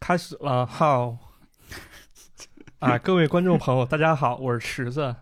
[0.00, 1.16] 开始了，好。
[2.78, 5.14] 啊，各位观众朋友，大家好，我是池子，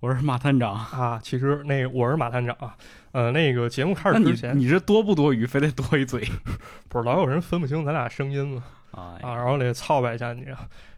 [0.00, 1.20] 我是马探长啊。
[1.22, 2.76] 其实那我是马探长啊。
[3.12, 6.28] 呃，那个节目开始之前，你这多不多余，非得多一嘴，
[6.88, 8.64] 不是老有人分不清咱俩声音吗？
[8.90, 10.44] 啊啊，然后得操白一下你。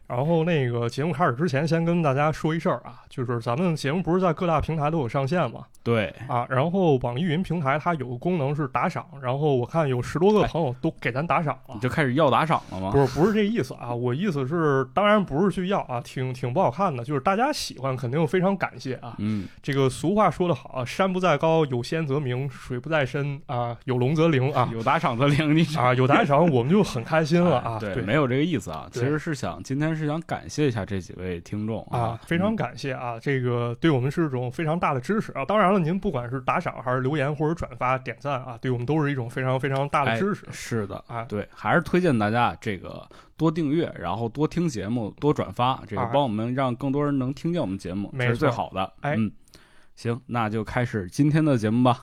[0.07, 5.65] 然后那个节目开始之前，先跟大家说一事儿啊，就是咱们节目不是在各大平台都有上线吗？
[5.83, 12.91] 对啊，然后网易云平台它有个功能是打赏，然后我看有十多个朋友都给咱打赏了，你就开始要打赏了吗？
[12.91, 19.15] 不是，不是这意思啊，我意思是，当然不是去要啊，挺挺不好看的，就是大家喜欢肯定非常感谢啊。
[19.19, 24.69] 嗯，这个俗话说得好，山不在高，有仙则名；水不在深啊，有龙则灵啊。
[24.73, 27.77] 有打赏则灵，你啊，有打赏我们就很开心了啊。
[27.79, 35.43] 对，没有这个意思啊，其实是想今天是想感谢一下这几位听众啊，非常感谢啊，这个对我们是一种非常大的支持啊。
[35.43, 36.59] 当然了，您不管是打。
[36.59, 40.45] 赏还是留言或者转发点赞啊，对我们都是一种非常非常大的支持。
[40.51, 43.07] 是的啊，对，还是推荐大家这个
[43.37, 48.91] 多订阅，然后多听节目，多转发，这个帮我们让更多人能听见我们节目，这是最好的。
[49.01, 49.31] 哎，嗯，
[49.95, 51.99] 行，那就开始今天的节目吧。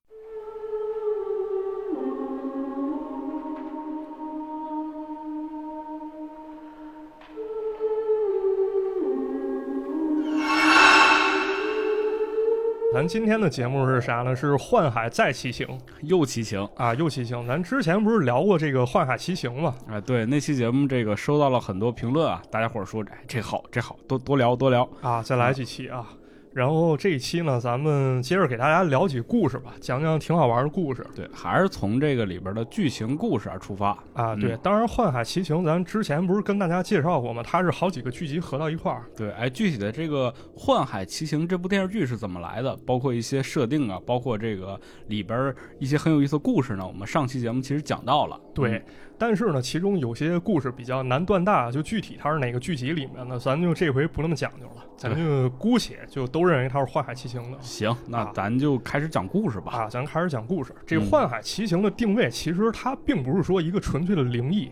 [12.94, 14.36] 咱今天的节目是啥呢？
[14.36, 15.66] 是《幻海再骑行》，
[16.02, 17.44] 又骑行啊，又骑行。
[17.44, 19.74] 咱之前不是聊过这个《幻海骑行》吗？
[19.88, 26.06] 啊，对，那期节目这个收到了很多评论啊，大家伙说，哎，这好，这好，多多聊多聊啊，再来几期啊。
[26.54, 31.04] 然后这一期呢，咱们接着给大家聊几故事吧，讲讲挺好玩的故事。
[31.12, 34.36] 对，还是从这个里边的剧情故事而出发啊。
[34.36, 37.42] 对，当然《幻海奇情》咱之前不是跟大家介绍过吗？
[37.44, 39.04] 它是好几个剧集合到一块儿。
[39.16, 42.76] 对，哎，具体的这个《幻海奇情》这部电视剧是怎么来的？
[42.86, 46.86] 包括一些设定啊，包括这个里边一些很有意思的故事呢？
[46.86, 48.40] 我们上期节目其实讲到了。
[48.54, 48.80] 对。
[49.16, 57.56] 但是呢，其中有些故事比较难断大，就具体它是哪个剧集里面的，咱就这回不那么讲究了，咱就姑且就都认为它是《幻海奇行》的。
[57.60, 59.72] 行，那咱就开始讲故事吧。
[59.72, 60.74] 啊，咱开始讲故事。
[60.86, 64.70] 这《幻海奇行》的定位其实它并不是说一个纯粹的灵异，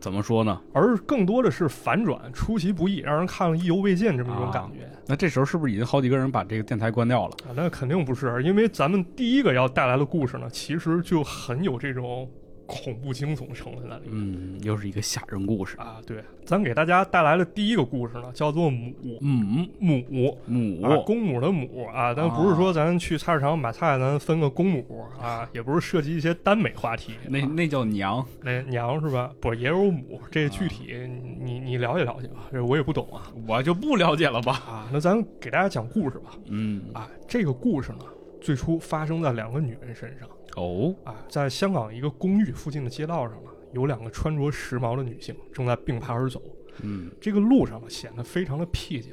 [0.00, 0.60] 怎么说呢？
[0.72, 4.88] 而更多的是反转，出其不意，让人看了意犹未尽这么一种感觉。
[5.06, 7.36] 那这时候是不是已经好几个人把这个电台关掉了？
[7.48, 12.28] 啊，那肯定不是，因为咱们第一个要带来的故事呢，其实就很有这种。
[12.66, 15.76] 恐怖惊悚成分在里面，嗯，又是一个吓人故事。
[15.76, 16.00] 啊！
[16.06, 20.38] 对，咱给大家带来的第一个故事呢，叫做母母母。
[20.46, 29.30] 母公母的母啊，但不是说咱去菜市场买菜，咱分个公母啊， 也不是涉及一些耽美话题，那那叫娘，那娘是吧？
[29.40, 30.94] 不也有母，这具体
[31.40, 34.52] 你你了解了解吧，这我也不懂啊，我就不了解了吧。
[34.66, 36.82] 啊，那咱给大家讲故事吧，嗯。
[36.92, 38.04] 啊，这个故事呢，
[38.40, 40.28] 最初发生在两个女人身上。
[40.56, 46.40] 哦啊，在香港一个公寓附近的街道上呢，有两个穿着时髦的女性正在并排而走。
[46.82, 49.12] 嗯，这个路上呢显得非常的僻静。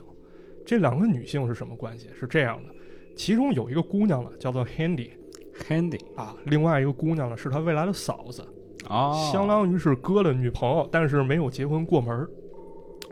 [0.65, 2.07] 这两个女性是什么关系？
[2.19, 2.69] 是这样的，
[3.15, 8.45] 其中有一个姑娘呢叫做 Handy，Handy 啊，另外一个姑娘呢是她未来的嫂子
[8.87, 12.27] 啊，相当于是哥的女朋友，但是没有结婚过门。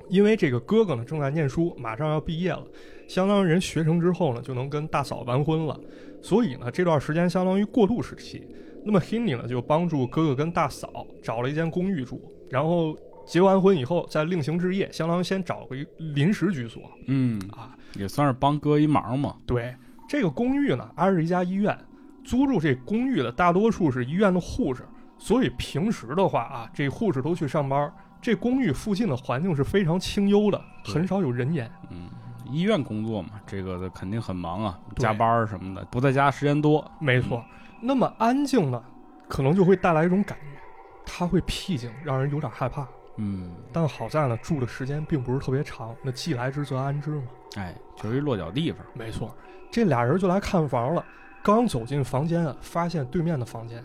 [0.07, 2.65] 因为这个哥哥呢正在念书，马上要毕业了，
[3.07, 5.79] 相当于人学成之后呢就能跟大嫂完婚了。
[6.21, 8.47] 所以呢，这段时间相当于过渡时期。
[8.85, 16.81] 那么 Henry 呢，就帮助哥哥跟大嫂找了一间公寓住，然后结完婚以后再另行置业，相当于先找个临时居所。
[17.07, 19.35] 嗯啊，也算是帮哥一忙嘛。
[19.45, 19.75] 对，
[20.07, 21.77] 这个公寓呢挨着一家医院，
[22.23, 24.83] 租住这公寓的大多数是医院的护士，
[25.17, 27.93] 所以平时的话啊，这护士都去上班。
[28.21, 31.69] 这公寓附近的环境是非常清幽的，很少有人烟。
[31.91, 32.09] 嗯。
[32.51, 36.83] 医院工作嘛，这个肯定很忙啊，加班什么的，不在家时间多。
[36.99, 37.43] 没错，
[37.81, 38.83] 那么安静呢，
[39.27, 40.59] 可能就会带来一种感觉，
[41.05, 42.87] 它会僻静，让人有点害怕。
[43.17, 45.95] 嗯，但好在呢，住的时间并不是特别长。
[46.01, 47.23] 那既来之则安之嘛。
[47.57, 48.85] 哎，就是一落脚地方。
[48.93, 49.35] 没错，
[49.71, 51.05] 这俩人就来看房了。
[51.43, 53.83] 刚走进房间啊，发现对面的房间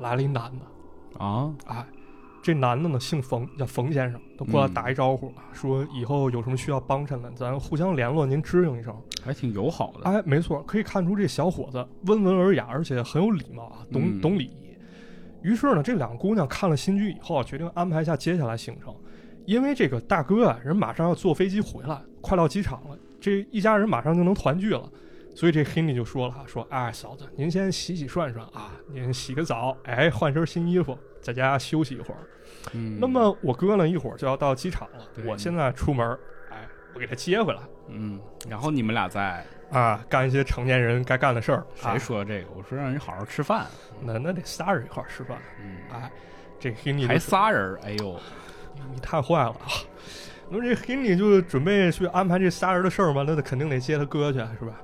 [0.00, 1.24] 来了一男的。
[1.24, 1.84] 啊，哎。
[2.42, 8.92] 这男的呢，姓冯，叫冯先生，都过来打一招呼，说以后有什么需要帮衬的，咱互相联络，您支应一声，
[9.24, 10.10] 还挺友好的。
[10.10, 14.76] 哎，没错，可以看出这小伙子温文尔雅，而且很有礼貌啊，懂懂礼仪。
[15.42, 18.92] 于是呢，这两个姑娘看了新居以后啊，决定安排一下接下来行程，
[19.46, 24.90] 因为这个大哥啊，人马上要坐飞机回来，快到机场了，这一家人马上就能团聚了，
[25.32, 30.98] 所以这黑妮就说了，说哎，嫂子，您先洗洗涮涮啊，您洗个澡，哎，换身新衣服。
[31.22, 32.26] 在家休息一会儿，
[32.72, 35.04] 嗯，那么我哥呢，一会儿就要到机场了。
[35.26, 36.18] 我现在出门，
[36.50, 41.66] 哎，我给他接回来，嗯，然后你们俩再啊干一些成年人该干的事儿。
[41.74, 42.48] 谁说这个？
[42.56, 43.66] 我说让人好好吃饭，
[44.00, 45.38] 那那得仨人一块儿吃饭。
[45.60, 46.10] 嗯，哎，
[46.58, 48.18] 这给你还仨人，哎呦，
[48.74, 49.68] 你你太坏了啊！
[50.48, 54.80] 那么这 Henry 就准备去安排这仨人的事儿嘛，那肯定得接他哥去，是吧？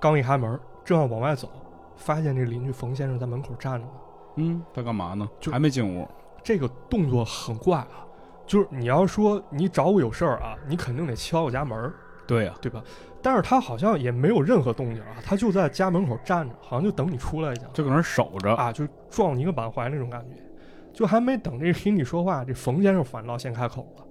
[0.00, 1.50] 刚一开门，正要往外走，
[1.96, 3.92] 发现这邻居冯先生在门口站着呢。
[4.36, 5.28] 嗯，他干嘛呢？
[5.40, 6.08] 就还没进屋。
[6.48, 8.08] 这个动作很怪啊，
[8.46, 11.92] 就是你要说你找我有事儿啊，你肯定得敲我家门儿，
[12.26, 12.82] 对呀、对吧？
[13.20, 17.70] 但是他好像也没有任何动静啊，他就在家门口站着，好像就等你出来一样。
[17.74, 18.54] 就搁那儿守着。
[18.54, 20.42] 啊，就撞你一个满怀那种感觉。
[20.90, 24.04] 就还没等这 Henry 说话，这冯先生反倒先开口了。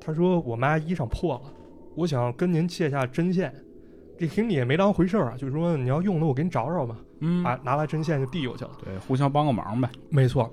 [0.00, 1.52] 他说：“我妈衣裳破了，
[1.96, 3.52] 我想跟您借下针线。”
[4.16, 6.96] 这 Henry 也没当回事儿啊，就说：“你要用的，我给你找找吧。
[7.18, 8.70] 嗯，啊，拿来针线就递过去了。
[8.84, 9.90] 对，互相帮个忙呗。
[10.10, 10.48] 没错。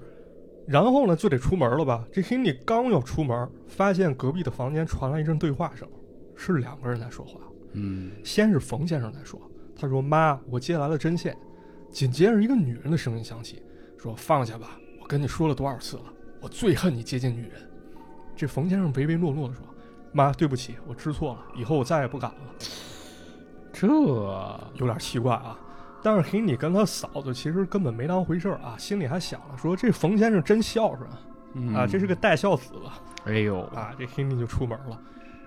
[0.70, 2.06] 然后呢，就得出门了吧？
[2.14, 5.88] 这 Henry 刚要出门，发现隔壁的房间传来一阵对话声，
[6.36, 7.40] 是两个人在说话。
[7.74, 9.42] 嗯，先是冯先生在说，
[9.76, 11.36] 他说：“妈，我接来了针线。”
[11.90, 13.64] 紧接着一个女人的声音响起，
[13.98, 16.04] 说：“放下吧，我跟你说了多少次了，
[16.40, 17.54] 我最恨你接近女人。”
[18.38, 19.64] 这冯先生唯唯诺诺地说
[20.14, 22.38] ：“妈，对不起，我知错了，以后我再也不敢了。
[23.74, 23.88] 这”
[24.78, 25.60] 有点奇怪啊。
[26.02, 31.10] 但是黑你跟他嫂子其实根本没当回事儿啊，心里还想了说：“这冯先生真孝顺
[31.54, 35.00] 嗯啊，这是个带孝子吧？”哎呦啊，这 Henry 就出门了。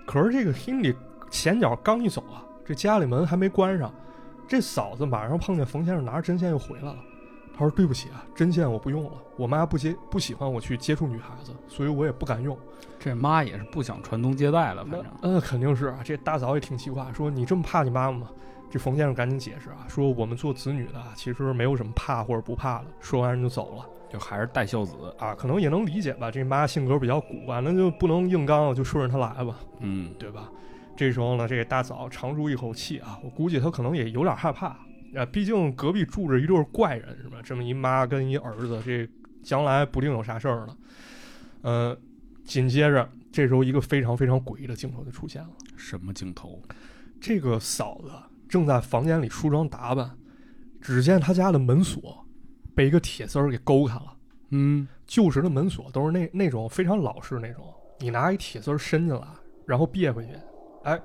[0.05, 0.95] 可是这个 Henry
[1.29, 3.91] 前脚刚一走啊，这家里门还没关上，
[4.47, 6.97] 这嫂子马上碰见冯先生拿着针线又回来了。
[7.55, 12.57] 他说：“对不起啊，针线我不用了，我妈不接不喜欢我去接触女孩子，所以我也不敢用。
[12.99, 15.99] 这妈也是不想传宗接代了，反正呃，肯定是啊。
[16.03, 18.27] 这大嫂也挺奇怪，说你这么怕你妈妈吗？
[18.73, 22.85] 这冯先生赶紧解释啊，说我们做子女的啊其实没有什么怕或者不怕的。
[22.99, 23.87] 说完人就走了。
[24.09, 24.95] 就还是带孝子。
[25.19, 26.31] 啊，可能也能理解吧。
[26.31, 29.59] 这妈性格比较古怪，那就不能硬刚，就顺着她来吧。
[29.81, 30.49] 嗯，对吧？
[30.97, 34.69] 这时候呢，这个大嫂长舒一口气啊，我估计她可能也有点害怕
[35.15, 37.37] 啊，毕竟隔壁住着一对怪人，是吧？
[37.43, 39.07] 这么一妈跟一儿子，这
[39.43, 40.75] 将来不定有啥事儿呢。
[41.61, 41.95] 呃，
[42.43, 46.59] 紧接着这时候一个非常非常诡异的镜头就出现了，什么镜头？
[47.21, 48.11] 这个嫂子
[48.53, 50.15] 正在房间里梳妆打扮，
[50.79, 52.23] 只见他家的门锁
[52.75, 54.15] 被一个铁丝儿给勾开了。
[54.51, 57.65] 嗯，旧时的门锁都是那那种非常老式那种，
[57.99, 59.25] 你拿一铁丝儿伸进来，
[59.65, 60.33] 然后别回去，
[60.83, 61.01] 哎，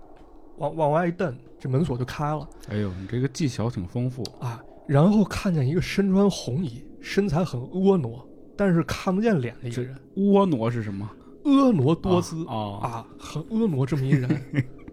[0.59, 4.23] 往往外一蹬，这门锁就开了哎呦，你这个技巧挺丰富。
[4.41, 4.63] 啊。
[4.87, 8.11] 然后看见一个身穿红衣、身材很婀娜，
[8.59, 11.11] 但是看不见脸的一个人，婀娜是什么？
[11.45, 14.29] 婀娜多姿啊啊啊，很婀娜这么一人，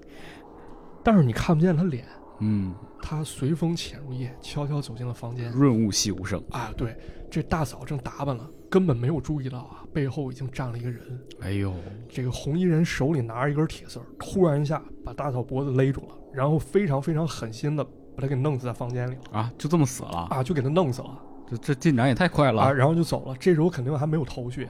[1.03, 2.05] 但是你看不见他脸。
[2.39, 5.51] 嗯，他随风潜入夜，悄悄走进了房间。
[5.51, 6.43] 润物细无声。
[6.51, 6.97] 啊，对，
[7.29, 11.01] 这大嫂正打扮了，根本没有注意到啊，背后已经站了一个人。
[11.41, 11.73] 哎呦，
[12.09, 20.27] 这个红衣人手里拿着一根铁丝，突然一下把大嫂脖子勒住了，然后非常非常狠心的把她给弄死在房间里了啊，就这么死了？
[20.29, 23.35] 啊，就给他弄死了这这进展也太快了啊，然后就走了。
[23.39, 24.67] 这时候肯定还没有头绪，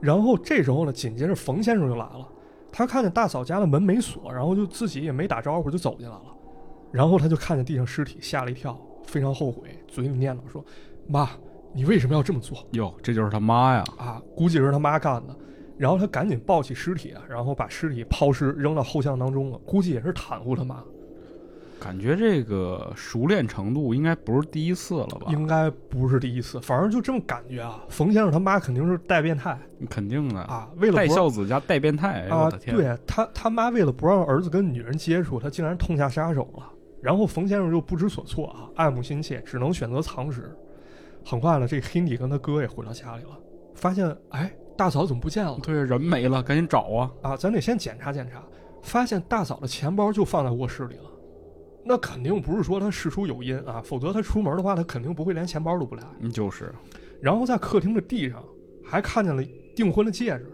[0.00, 2.26] 然后这时候呢，紧接着冯先生就来了，
[2.72, 6.22] 他看见大嫂家的门没锁，然后就自己也没打招呼就走进来了，
[6.96, 10.64] 然后他就看见地上尸体，吓了一跳，非常后悔，嘴里念叨说
[11.06, 11.28] ：“妈，
[11.74, 13.84] 你为什么要这么做？”哟，这就是他妈呀！
[13.98, 15.36] 啊，估计是他妈干的。
[15.76, 20.82] 然后他赶紧抱起尸体啊，然后把尸体抛尸扔到后巷当中了，估计也是袒护他妈，
[21.78, 25.26] 感觉这个熟练程度应该不是第一次了吧？
[25.28, 27.84] 应该不是第一次，反正就这么感觉啊。
[27.90, 29.58] 冯先生他妈肯定是带变态
[29.90, 32.50] 肯定的，啊，为了带孝子加带变态，啊！
[32.64, 36.72] 对他他妈为了不让儿子跟女人接触，他竟然痛下杀手了。
[37.06, 40.52] 然后冯先生又不知所措啊，爱慕心切，只能选择藏尸。
[41.24, 43.38] 很快呢，这黑尼跟他哥也回到家里了，
[43.76, 45.56] 发现哎，大嫂怎么不见了？
[45.62, 47.12] 对，人没了，赶紧找啊！
[47.22, 48.42] 啊，咱得先检查检查，
[48.82, 51.04] 发现大嫂的钱包就放在卧室里了。
[51.84, 56.02] 那肯定不是说他事出有因啊，否则他出门的话，他肯定不会连钱包都不带。
[56.18, 56.74] 嗯，就是
[57.22, 58.42] 然后在客厅的地上
[58.84, 59.40] 还看见了
[59.76, 60.52] 订婚的戒指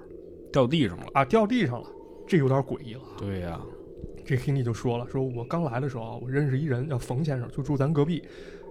[0.52, 1.06] 掉地上了。
[1.14, 1.88] 啊，掉地上了，
[2.26, 3.00] 这有点诡异了。
[3.16, 3.58] 对呀、
[4.24, 8.22] 这黑尼就说了，说我刚来的时候啊，我认识一人叫冯先生，就住咱隔壁，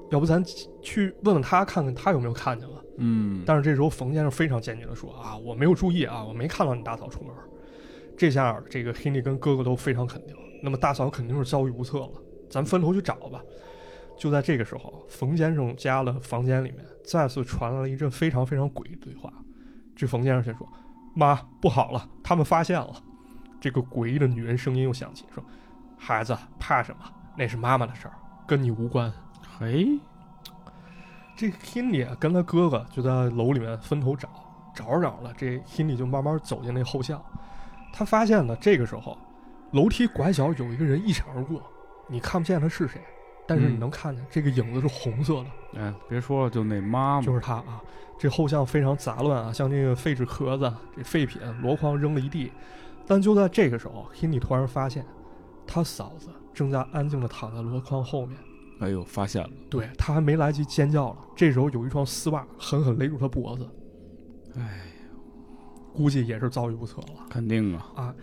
[0.10, 0.44] 要不咱
[0.82, 2.84] 去问问他，看看他有没有看见了。
[2.98, 7.34] 嗯，但是这时候冯先生非常坚决的说啊，我没有注意啊，我没看到你大嫂出门。
[8.18, 12.12] 这下这个黑尼跟哥哥都非常肯定，那么大嫂肯定是遭遇不测了，
[12.50, 13.42] 咱分头去找吧。
[14.18, 19.34] 就在这个时候，冯先生家的房间里面再次传来了一阵非常非常诡异的对话。
[19.96, 20.68] 这冯先生先说
[21.16, 22.94] ：“妈，不好了，他们发现了。”
[23.62, 25.42] 这个诡异的女人声音又响起，说
[25.98, 27.06] ：“孩子，怕什么？
[27.38, 28.14] 那是妈妈的事儿，
[28.46, 29.14] 跟你无关。”
[29.60, 30.00] 嘿，
[31.36, 34.28] 这 Hindi 啊跟他哥哥就在楼里面分头找，
[34.74, 37.24] 找着找了，这 Hindi 就慢慢走进那后巷。
[37.94, 39.16] 他发现呢，这个时候
[39.72, 41.62] 楼梯拐角有一个人一闪而过，
[42.08, 43.00] 你看不见他是谁，
[43.48, 45.80] 但是你能看见这个影子是红色的。
[45.80, 47.80] 哎，别说了，就那妈妈，就是他啊。
[48.18, 52.52] 这后巷非常杂乱啊，像这个废纸壳子、这废品、箩筐扔了一地。
[53.06, 55.06] 但就在这个时候，Henry 突然发现，
[55.68, 58.38] 他嫂子正在安静地躺在箩筐后面。
[58.80, 59.50] 哎呦，发现了！
[59.70, 63.70] 对他还没来及尖叫了，这时候有一双丝袜狠狠勒住他脖子。
[64.56, 64.82] 哎，
[65.94, 67.28] 估计也是遭遇不测了。
[67.30, 67.92] 肯定啊！
[67.96, 68.16] 啊，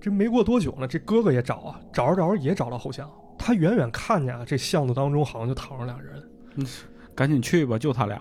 [0.00, 3.10] 这没过多久呢，这哥哥也找啊，找着找着也找到后巷。
[3.38, 6.30] 他远远看见啊，这巷子当中好像就躺着俩人。
[6.54, 6.66] 嗯，
[7.14, 8.18] 赶紧去吧，就他俩。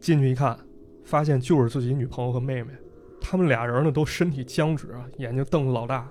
[0.00, 0.56] 进去一看，
[1.02, 2.72] 发现就是自己女朋友和妹妹，
[3.26, 6.06] 他们俩人呢都身体僵直啊，眼睛瞪得老大，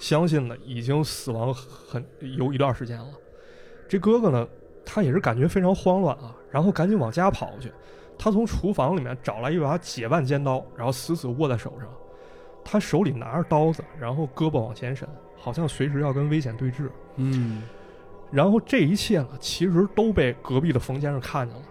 [0.00, 3.06] 相信呢已经死亡很有一段时间了。
[3.88, 4.48] 这哥哥呢，
[4.84, 7.72] 他也是感觉非常慌乱啊，然后赶紧往家跑去。
[8.18, 11.88] 他从厨房里面找来一把解腕尖刀，然后死死握在手上。
[12.64, 16.90] 他手里拿着刀子，然后胳膊往前伸，好像随时要跟危险对峙。
[17.14, 17.62] 嗯，
[18.32, 21.62] 然后这一切呢，其实都被隔壁的冯先生看见了。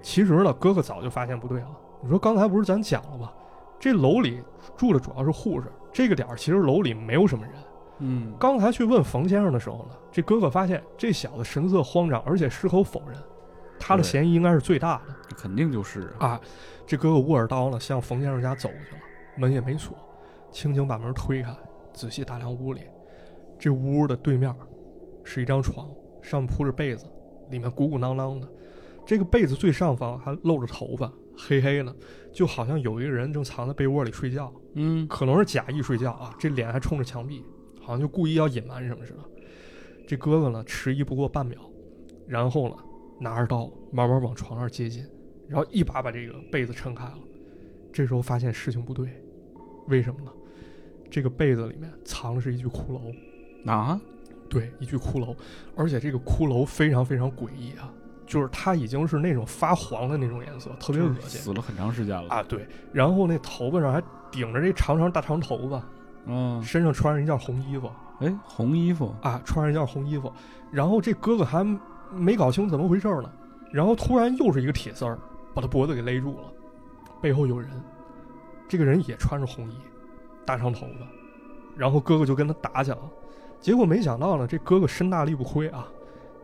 [0.00, 1.68] 其实呢，哥哥早就发现不对了。
[2.02, 3.30] 你说刚才不是咱讲了吗？
[3.78, 4.42] 这楼里
[4.76, 7.54] 住的主要是护士，这个点儿其实楼里没有什么人。
[7.98, 13.18] 嗯，刚才去问冯先生的时候呢，这哥哥发现这小子神色慌张，而且矢口否认，
[13.78, 15.14] 他的嫌疑应该是最大的。
[15.36, 16.40] 肯定就是啊。
[16.86, 19.00] 这哥哥握着刀呢，向冯先生家走过去了，
[19.36, 19.96] 门也没锁，
[20.50, 21.52] 轻轻把门推开，
[21.92, 22.82] 仔细打量屋里。
[23.58, 24.54] 这屋的对面
[25.24, 25.88] 是一张床，
[26.22, 27.06] 上面铺着被子，
[27.50, 28.46] 里面鼓鼓囊囊的。
[29.04, 31.94] 这个被子最上方还露着头发，黑黑的，
[32.32, 34.52] 就好像有一个人正藏在被窝里睡觉。
[34.74, 37.44] 嗯，可能是假意睡觉啊，这脸还冲着墙壁，
[37.80, 39.18] 好像就故意要隐瞒什么似的。
[40.06, 41.58] 这哥哥呢，迟疑不过半秒，
[42.26, 42.76] 然后呢，
[43.20, 45.04] 拿着刀慢慢往床上接近，
[45.48, 47.18] 然后一把把这个被子撑开了。
[47.92, 49.08] 这时候发现事情不对，
[49.88, 50.30] 为什么呢？
[51.10, 53.14] 这个被子里面藏的是一具骷髅。
[53.70, 54.00] 啊？
[54.48, 55.34] 对，一具骷髅，
[55.74, 57.92] 而且这个骷髅非常非常诡异啊。
[58.26, 62.28] 就是它已经是那种发黄的那种颜色，特别恶心，死了很长时间了。
[62.28, 62.42] 啊！
[62.42, 65.82] 对，然后那头发上还顶着这长长大长头发，
[66.26, 70.32] 嗯，身上穿着一件红衣服，哎，红衣服啊，穿着一件红衣服，
[70.72, 71.64] 然后这哥哥还
[72.12, 73.30] 没搞清怎么回事呢，
[73.70, 75.16] 然后突然又是一个铁丝儿
[75.54, 76.44] 把他脖子给勒住了，
[77.20, 77.70] 背后有人，
[78.68, 79.76] 这个人也穿着红衣，
[80.44, 81.06] 大长头发，
[81.76, 83.02] 然后哥哥就跟他打起来了，
[83.60, 85.86] 结果没想到呢，这哥哥身大力不亏啊。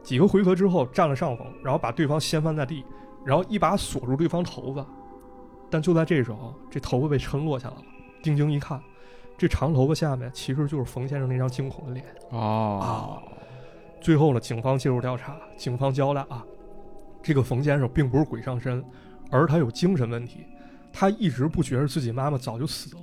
[0.03, 2.85] 几个回合之后占了上风，然后把对方掀翻在地，
[3.25, 4.85] 然后一把锁住对方头发。
[5.71, 7.83] 但就在这时候，这头发被撑落下来了。
[8.23, 8.81] 定睛一看，
[9.39, 12.05] 这长头发下面其实就是冯先生那张惊恐的脸。
[12.31, 13.23] 哦，
[14.01, 16.45] 最后呢，警方介入调查，警方交代啊，
[17.23, 18.85] 这个冯先生并不是鬼上身，
[19.31, 20.47] 而他有精神问题。
[20.93, 23.03] 他一直不觉得自己妈妈早就死了，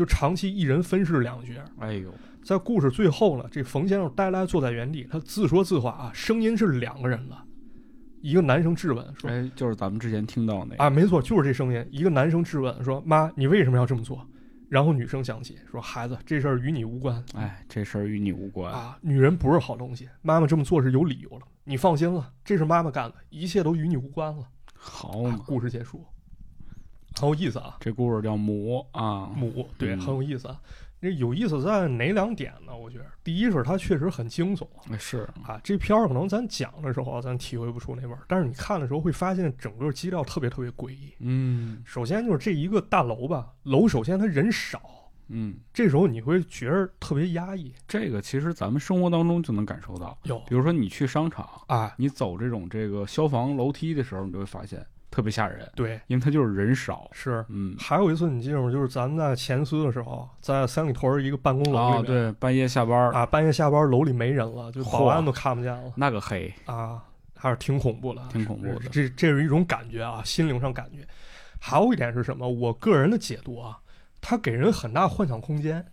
[0.00, 1.52] 就长期一人分饰两角。
[1.78, 2.10] 哎呦。
[2.42, 7.36] 在故事最后呢，这冯先生呆呆坐在原地，他自说自话啊，声音是两个人的，
[8.22, 11.86] 一个男生质问说：“哎，就是咱们之前听到那啊，没错，就是这声音。
[11.90, 14.26] 一个男生质问说：‘妈，你为什么要这么做？’
[14.70, 18.98] 然后女生想起说：‘孩子，这事儿与你无关。’哎，这事儿与你无关啊。
[19.02, 21.42] 女人不是好东西，妈妈这么做是有理由了。
[21.64, 24.44] 你放心了，这是妈妈干的，一切都与你无关了。
[24.74, 26.02] 好嘛，故事结束，
[27.20, 27.76] 很有意思啊。
[27.80, 30.60] 这故事叫母啊，母对，很有意思啊。
[31.02, 32.76] 那有意思在哪两点呢？
[32.76, 34.66] 我觉得第一是它确实很惊悚，
[34.98, 41.14] 是啊，这片儿可能咱讲的时候咱体会不出那味儿，但是你看的时候会发现整个基调特别特别诡异。
[41.20, 44.82] 嗯，首先就是这一个大楼吧，楼首先它人少，
[45.28, 47.72] 嗯，这时候你会觉得特别压抑。
[47.88, 54.86] 这个其实咱们生活当中就能感受到，有，比如说你去商场啊，你走这种这个消防楼梯的时候，你就会发现。
[55.20, 57.06] 特别吓人，对，因为它就是人少。
[57.12, 58.72] 是，嗯，还有一次你记得吗？
[58.72, 67.04] 就是咱们在前司的时候，在三里屯一个办公楼里面，对，半夜下班啊，半夜下班楼里没人了，就保安都看不见了，那个黑啊，
[67.36, 68.88] 还是挺恐怖的，挺恐怖的。
[68.88, 71.06] 这这是一种感觉啊，心灵上感觉。
[71.58, 72.48] 还有一点是什么？
[72.48, 73.78] 我个人的解读啊，
[74.22, 75.84] 它给人很大幻想空间。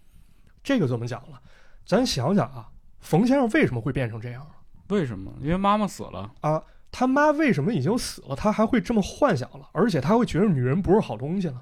[0.63, 1.37] 这个怎么讲呢？
[1.85, 2.69] 咱想想啊，
[3.01, 4.47] 冯先生为什么会变成这样？
[4.87, 5.29] 为什么？
[5.41, 6.63] 因为妈妈死了啊。
[6.91, 9.69] 他妈为什么已经死了，他还会这么幻想了？
[9.71, 11.61] 而且他会觉得女人不是好东西了？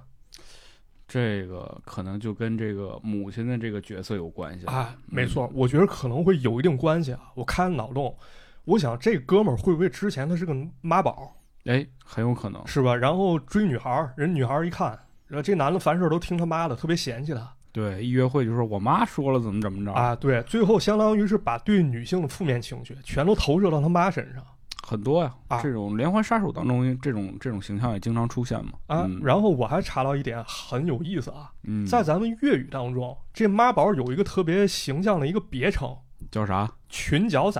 [1.07, 4.95] 这个可能就跟这个母亲的这个角色有关系啊。
[5.05, 7.19] 没错，我觉得可能会有一定关系啊。
[7.35, 8.17] 我开脑洞，
[8.63, 11.35] 我想这哥们儿会不会之前他是个妈宝？
[11.65, 12.95] 哎，很有可能是吧？
[12.95, 17.51] 然后追女孩，人女孩一看，然后这男的凡事都听他妈的，特别嫌弃他。
[17.71, 20.15] 对，一约会就说我妈说了怎么怎么着啊？
[20.15, 24.43] 对，最后相当于是把对女性的负面情绪全都投射到他妈身上。
[24.87, 28.73] 很多呀，这种连环杀手当中，这种这种形象也经常出现嘛。
[28.85, 35.97] 啊，然后我还查到一点很有意思啊，嗯，在咱们粤语当中，这妈宝有一个特别形象的一个别称，
[36.29, 36.71] 叫啥？
[36.87, 37.59] 裙脚仔。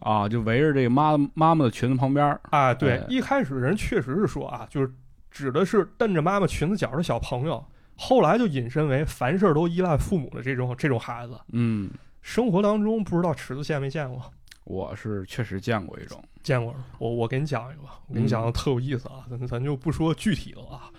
[0.00, 4.92] 啊，就围着这个妈妈妈的裙子旁边儿啊，对哎，一开始人确实是说啊，就是
[5.30, 7.64] 指的是蹬着妈妈裙子角的小朋友，
[7.96, 11.38] 后来就引申为凡事都依赖父母的这种这种孩子。
[11.52, 11.90] 嗯，
[12.22, 14.22] 生活当中不知道池子见没见过？
[14.64, 20.90] 我是确实见过一种，见过，我我给你讲一个吧，我给你讲的特有意思啊，咱咱就不说具体的了啊，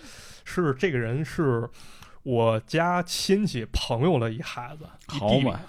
[0.44, 1.70] 是这个人是
[2.24, 5.60] 我家亲戚朋友的一孩子，好嘛，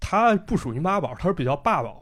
[0.00, 2.01] 他不属于妈宝，他是比较爸宝。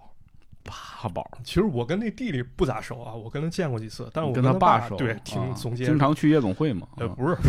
[0.62, 6.86] 爸宝，其实我跟那弟弟不咋熟啊，我跟他见过几次，但是我跟他爸熟，对啊挺总结，经常去夜总会嘛。
[6.96, 7.48] 不是不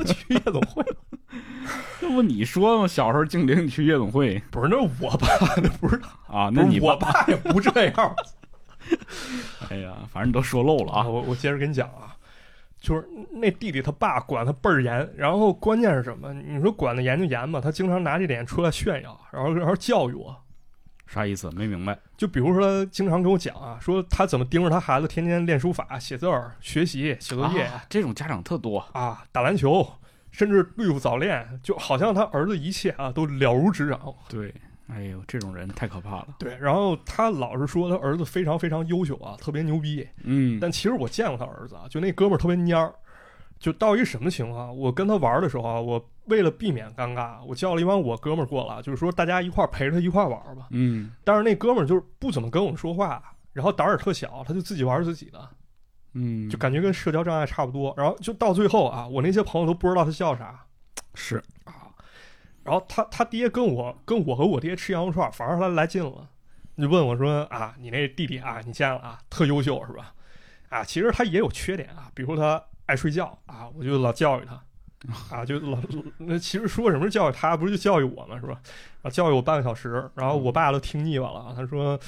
[0.00, 0.82] 是 去夜总会，
[2.00, 2.88] 这不你说吗？
[2.88, 5.26] 小时候净领你去夜总会不是那我爸，
[5.62, 6.50] 那不是啊？
[6.50, 8.14] 不是那你我爸也不这样
[9.68, 11.00] 哎呀，反正你都说漏了啊。
[11.02, 11.08] 啊。
[11.08, 12.16] 我我接着跟你讲啊，
[12.80, 16.32] 就是那弟弟他爸管他倍儿严，然后关键是什么？
[16.32, 20.34] 你说管的严就严吧，他经常拿这点出来炫耀，然后然后教育我。
[21.06, 21.50] 啥意思？
[21.52, 21.98] 没明白。
[22.16, 28.78] 就比如说，他经常跟我讲啊，说他怎么盯着他孩子天天练书法、写字儿、学习、写作业啊这种家长特多。
[28.92, 29.86] 啊，打篮球，
[30.30, 34.14] 甚至对付早恋，就好像他儿子一切啊都了如指掌。
[34.28, 34.52] 对，
[34.88, 36.28] 哎呦，这种人太可怕了。
[36.38, 40.06] 对，然后他老是说他儿子非常非常优秀啊，特别牛逼。
[40.24, 42.92] 嗯，但其实我见过他儿子啊，就那哥们儿特别蔫儿，
[43.58, 44.76] 就到一什么情况？
[44.76, 50.66] 我跟他玩的时候啊，我为了避免尴尬，我叫了一帮我哥们儿过来，就是说大家一块儿陪着他一块儿玩吧。
[50.70, 53.22] 嗯但是那哥们儿就是不怎么跟我们说话，
[53.52, 55.48] 然后胆儿也特小，他就自己玩自己的，
[56.12, 57.94] 嗯，就感觉跟社交障碍差不多。
[57.96, 60.64] 然后就到最后啊，我那些朋友都不知道他叫啥
[61.14, 61.88] 是啊。
[62.62, 66.28] 然后他他爹跟我跟我和我爹吃羊肉串，反而他来劲了，
[66.76, 70.12] 就问我说啊，你那弟弟啊，你见了啊，特优秀是吧？
[70.68, 74.60] 啊，其实他也有缺点啊，比如他爱睡觉啊，我就老教育他。
[75.30, 75.78] 啊，就老
[76.18, 78.40] 那其实说什么是教育他，不是就教育我嘛？
[78.40, 78.58] 是吧？
[79.02, 81.52] 啊教育我半个小时，然后我爸都听腻歪了。
[81.54, 81.98] 他说：“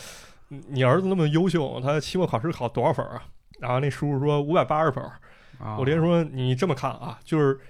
[0.48, 3.22] 你你儿子那么优秀，他期末考试考多少分啊？”
[3.60, 5.04] 然后那叔叔说五百八十分。
[5.58, 7.60] 啊，我爹说：“你这么看啊，就是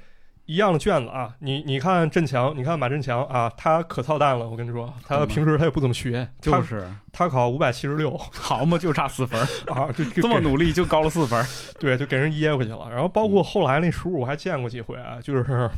[0.49, 4.49] 一样的卷子啊，你你看振强，你看马振强啊，他可操蛋了。
[4.49, 11.47] 我跟你说，他平时他也不怎么学，他就是他考五百七十六好嘛， 就差四分， 啊，就就这么努力就高了四分。
[11.79, 12.89] 对，就给人噎回去了。
[12.91, 15.71] 然后包括后来那叔叔我还见过几回啊，就是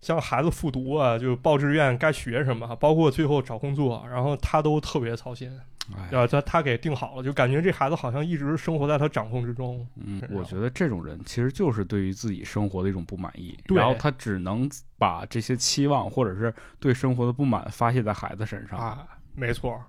[0.00, 5.52] 像孩子复读啊，就报志愿该学什么，包括最后找工作，然后他都特别操心，
[5.96, 9.86] 哎，然后他他给定好了，就感觉这孩子好像一直生活在他掌控之中。
[9.96, 18.78] 嗯，我觉得这种人其实就是对于自己生活的一种不满意，然后他只能把这些期望或者是对生活的不满发泄在孩子身上。
[18.78, 19.80] 啊，没错。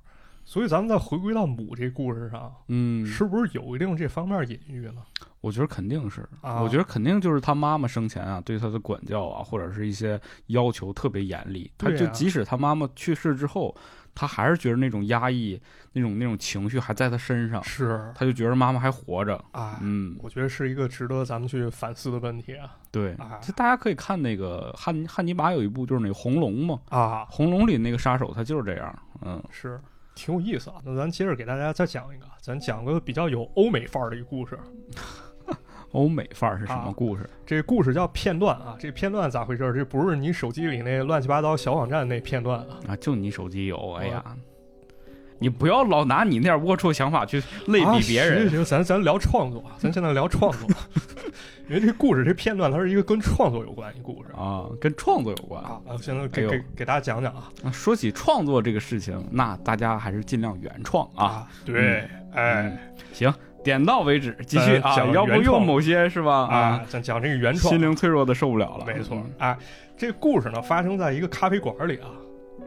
[0.46, 4.96] 所以咱们再回归到母这故事上，嗯，是不是有一定这方面隐喻了？
[5.42, 11.72] 我觉得肯定是，啊我觉得肯定就是他妈妈生前啊，对他的管教啊，或者是一些要求特别严厉。
[11.78, 13.76] 他就即使他妈妈去世之后，
[14.13, 15.60] 他还是觉得那种压抑、
[15.93, 19.36] 那种那种情绪还在他身上，是他就觉得妈妈还活着。
[19.52, 29.00] 啊，嗯，我觉得是一个值得咱们去反思的问题啊对啊，就大家可以看那个汉汉尼拔有一部就是那个《红龙》嘛，啊，《红龙》里那个杀手他就是这样。
[29.22, 29.80] 嗯，是
[30.15, 30.78] 挺有意思啊。
[30.84, 34.58] 那咱接着给大家再讲一个，咱讲个比较有欧美范儿的一个故事。
[35.91, 37.30] 欧美范儿是什么啊故事？
[37.45, 39.73] 这故事叫片段啊，这片段咋回事？
[39.73, 42.78] 这不是你手机里那乱七八糟小网站那片段啊。
[42.89, 44.23] 啊，就你手机有，哎呀。
[45.41, 50.67] 你不要老拿你那点龌龊想法去类啊比别人行行，行咱咱聊创作， 咱现在聊创作，
[51.69, 55.63] 因为这故事这片段它是一个跟创作有关的故事啊，跟创作有关。
[55.63, 55.80] 啊。
[55.88, 61.99] 啊现在给、哎给给大家讲讲啊啊说起创作这个事情，那大家还是尽量原创啊。，对，
[62.34, 62.78] 哎嗯
[63.13, 66.48] 行，点到为止，继续啊，讲要不用某些是吧？
[66.48, 68.86] 啊，，讲讲这个原创心，灵脆弱的受不了了。
[68.86, 69.58] 没错嗯，哎，
[69.98, 72.10] 这故事呢发生在一个咖啡馆里啊，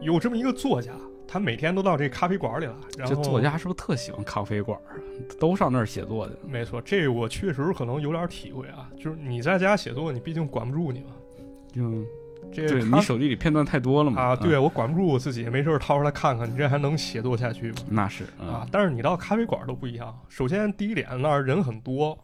[0.01, 0.91] 有这么一个作家，
[1.27, 4.93] 他每天都到这咖啡馆里来，然后这作家是不是特喜欢咖啡馆啊？
[5.39, 6.33] 都上那儿写作去。
[6.47, 11.11] 没错，这我确实可能有点体会啊，就是你在家写作，你毕竟管不住你嘛。
[11.75, 12.05] 嗯，
[12.53, 14.21] 这对你手机里片段太多了嘛？
[14.21, 17.77] 啊，嗯对，我管不住我自己，没事儿掏出来看看，你这还能写作下去吗？
[17.89, 20.17] 那是啊，，但是你到咖啡馆都不一样。
[20.29, 22.17] 首先第一点，那儿人很多，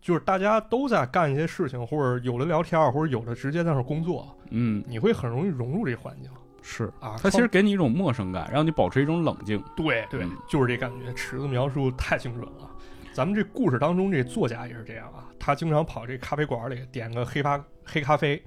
[0.00, 6.30] 就是大家都在干一些事情，或者有的聊天儿，或者有的直接在那儿工作，嗯，你会很容易融入这环境
[6.62, 6.92] 是。
[7.00, 7.16] 啊。
[7.22, 9.62] 它其实给你一种陌生感，让你保持一种冷静。
[9.76, 11.12] 对对嗯，就是这感觉。
[11.14, 12.70] 池子描述太精准了。
[13.12, 18.40] 咱们这故事当中，这作家也是这样啊，他经常跑这咖啡馆里点个黑咖黑咖啡，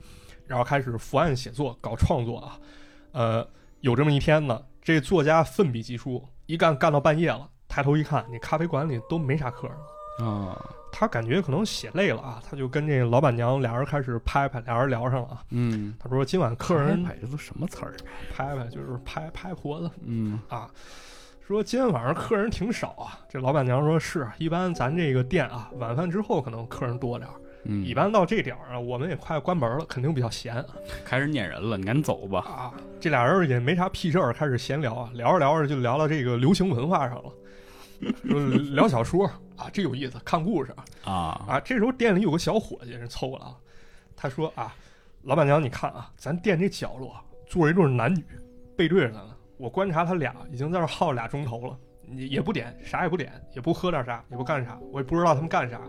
[0.48, 2.60] 然后开始伏案写作，搞创作啊。
[3.12, 3.48] 呃，
[3.82, 9.84] 有这么一天呢，这作家奋笔疾书，一干干到半夜了，抬头一看，那咖啡馆里都没啥客人了。
[10.24, 15.44] 啊，他感觉可能写累了啊，他就跟这老板娘俩人开始拍拍，俩人聊上了啊。
[15.50, 17.94] 嗯，他说今晚客人拍拍这都什么词儿？
[18.32, 20.70] 拍拍就是拍拍婆子嗯啊。
[21.48, 23.20] 说今天晚上客人挺少啊。
[23.28, 27.34] 这老板娘说是，一般咱这个店啊，晚饭之后可能客人多点儿，
[27.66, 30.66] 嗯，一般到这点儿啊，我们也快关门了，肯定比较闲啊。
[31.06, 32.40] 开始撵人了，你赶紧走吧。
[32.42, 37.32] 啊，这俩人也没啥屁事儿，开始闲聊啊，聊着聊着就聊到这个流行文化上了，
[38.30, 38.40] 说
[38.74, 41.60] 聊小说啊，这有意思，看故事啊啊。
[41.64, 43.58] 这时候店里有个小伙计人凑过来了，
[44.16, 44.76] 他说啊，
[45.22, 47.16] 老板娘你看啊，咱店这角落
[47.48, 48.26] 坐着一对男女，
[48.76, 49.30] 背对着咱呢。
[49.58, 51.78] 我观察他俩已经在这耗俩钟头了，
[52.10, 55.80] 也也不点啥也不点，也不喝点啥，也不干啥，我也不知道他们干啥。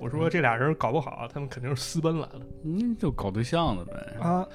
[0.00, 3.92] 我说这俩人搞不好他们肯定是私奔来了，嗯，就搞对象了呗。
[4.20, 4.46] 啊。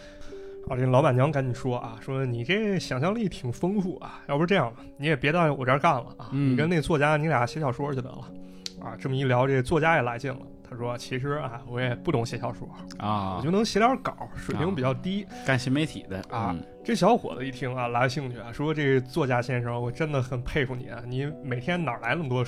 [0.68, 8.32] 好，这老板娘赶紧说啊，说你这想象力挺丰富啊，要不这样吧，你也别到我这儿干了啊，嗯你跟那作家你俩写小说去得了。
[8.80, 10.40] 啊，这么一聊，这作家也来劲了。
[10.68, 15.26] 他说：“其实啊，我也不懂写小说，啊我就，能写点稿，水平比较低。
[15.46, 21.02] 干新媒体的啊嗯这小伙子一听啊，来兴趣啊，说：“这作家先生，我真的很佩服你啊！
[21.06, 22.44] 你每天哪来那么多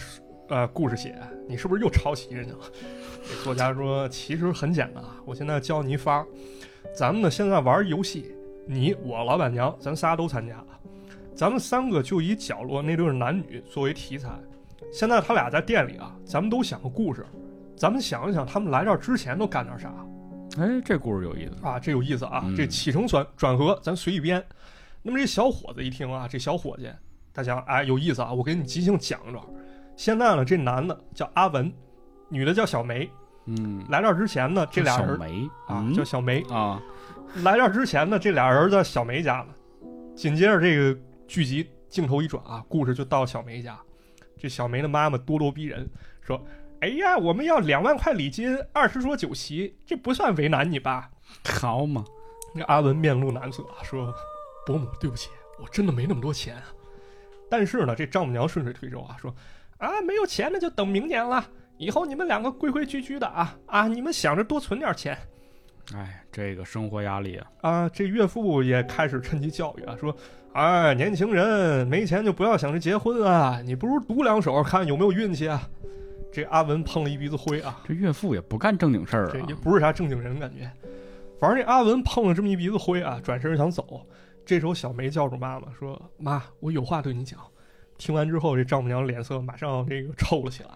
[0.54, 1.10] 呃故事写？
[1.12, 2.60] 啊你是不是又抄袭人家了？”
[3.28, 6.28] 这作家说：“其实很简单啊，我现在教你一法儿，
[6.96, 8.34] 咱们呢现在玩游戏，
[8.66, 10.68] 你我老板娘，咱仨都参加了，
[11.36, 14.30] 咱们三个就以角落那对男女作为题材。
[14.92, 17.26] 现在他俩在店里啊，咱们都想个故事，
[17.76, 19.94] 咱们想一想他们来这儿之前都干点啥。”
[20.60, 21.66] 哎，这故事有意思。
[21.66, 22.44] 啊，这有意思啊！
[22.46, 24.44] 嗯这起承转转合，咱随意编。
[25.02, 26.88] 那么这小伙子一听啊，这小伙计
[27.34, 28.32] 他想，哎，有意思啊！
[28.32, 29.44] 我给你即兴讲一段。
[29.96, 31.72] 现在呢，这男的叫阿文，
[32.30, 33.10] 女的叫小梅。
[33.46, 36.42] 嗯，来这儿之前呢，这俩人小梅啊嗯叫小梅。
[36.50, 36.82] 啊，
[37.44, 39.48] 来这儿之前呢，这俩人在小梅家呢。
[40.16, 43.78] 紧接着这个剧集镜头一转啊，故事就到小梅家。
[44.38, 45.90] 这小梅的妈妈咄咄逼人，
[46.22, 46.42] 说
[46.82, 51.10] ：“哎呀，我们要两万块礼金，二十桌酒席，这不算为难你吧？
[51.62, 52.04] ”好嘛，
[52.54, 54.14] 那阿文面露难色啊，说
[54.66, 55.30] ：“伯母，对不起，
[55.60, 56.66] 我真的没那么多钱啊。”
[57.50, 59.34] 但是呢，这丈母娘顺水推舟啊，说
[59.84, 61.46] ：“啊，没有钱那就等明年了，
[61.78, 65.18] 以后你们两个规规矩矩的啊啊，你们想着多存点钱
[65.94, 70.16] 哎，这个生活压力啊，啊。”这岳父也开始趁机教育啊，说
[70.56, 75.68] ：“哎，年轻人没钱就不要想着结婚啊，你不如赌两手看有没有运气啊。”
[76.32, 79.54] 这阿文碰了一鼻子灰啊，这岳父也不干正经事儿啊这也。
[79.56, 80.72] 不是啥正经人，感觉。
[81.38, 84.08] 反正这阿文碰了这么一鼻子灰啊，转身想走。
[84.46, 87.38] 这时候小梅叫住妈妈说：“妈，我有话对你讲。”
[87.98, 90.70] 听完之后，这丈母娘脸色马上这个臭了起来，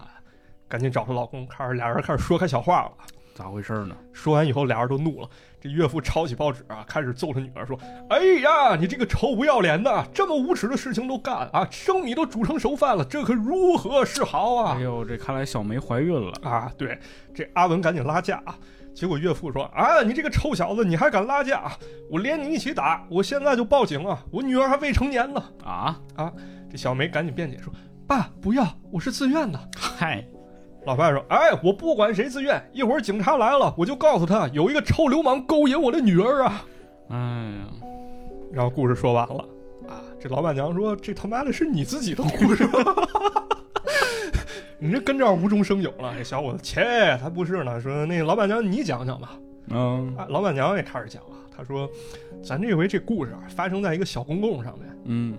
[0.68, 2.92] 赶紧找她老公，开始俩人开始说开小话了。
[3.34, 3.94] 咋回事呢？
[4.12, 5.28] 说完以后，俩人都怒了。
[5.60, 7.78] 这岳父抄起报纸啊，开始揍他女儿说
[8.10, 11.64] ：“哎呀，你这个臭不要脸的，这么无耻的事情都干啊！
[11.70, 16.32] 生米都煮成熟饭了，这可如何是好啊？”哎呦，这看来小梅怀孕了。
[16.42, 16.98] 啊，对，
[17.32, 18.58] 这阿文赶紧拉架啊。
[18.92, 21.70] 结果岳父说：“啊，你这个臭小子，你还敢拉架？
[22.10, 23.06] 我连你一起打！
[23.08, 24.24] 我现在就报警啊！
[24.32, 25.40] 我女儿还未成年呢。
[25.64, 26.00] 啊，”
[26.70, 27.72] 这小梅赶紧辩解说
[28.06, 29.58] ：“爸，不要，我是自愿的。
[29.76, 30.24] 嗨，”
[30.86, 36.64] 老爸说：“哎，我不管谁自愿，一会儿警察来了，我就告诉他有一个臭流氓勾引我的女儿啊。
[37.10, 37.68] 哎呀，”
[38.52, 39.44] 然后故事说完了
[39.88, 40.02] 啊。
[40.20, 42.68] 这老板娘说：“这他妈的是你自己的故事。
[44.80, 47.80] ”你这跟这儿无中生有了，这小伙子，切，才不是呢。
[47.80, 49.32] 说那老板娘，你讲讲吧。
[49.70, 51.88] 嗯啊，老板娘也开始讲了，她说
[52.42, 55.36] ：“咱这回这故事啊，发生在一个小公共上面，嗯，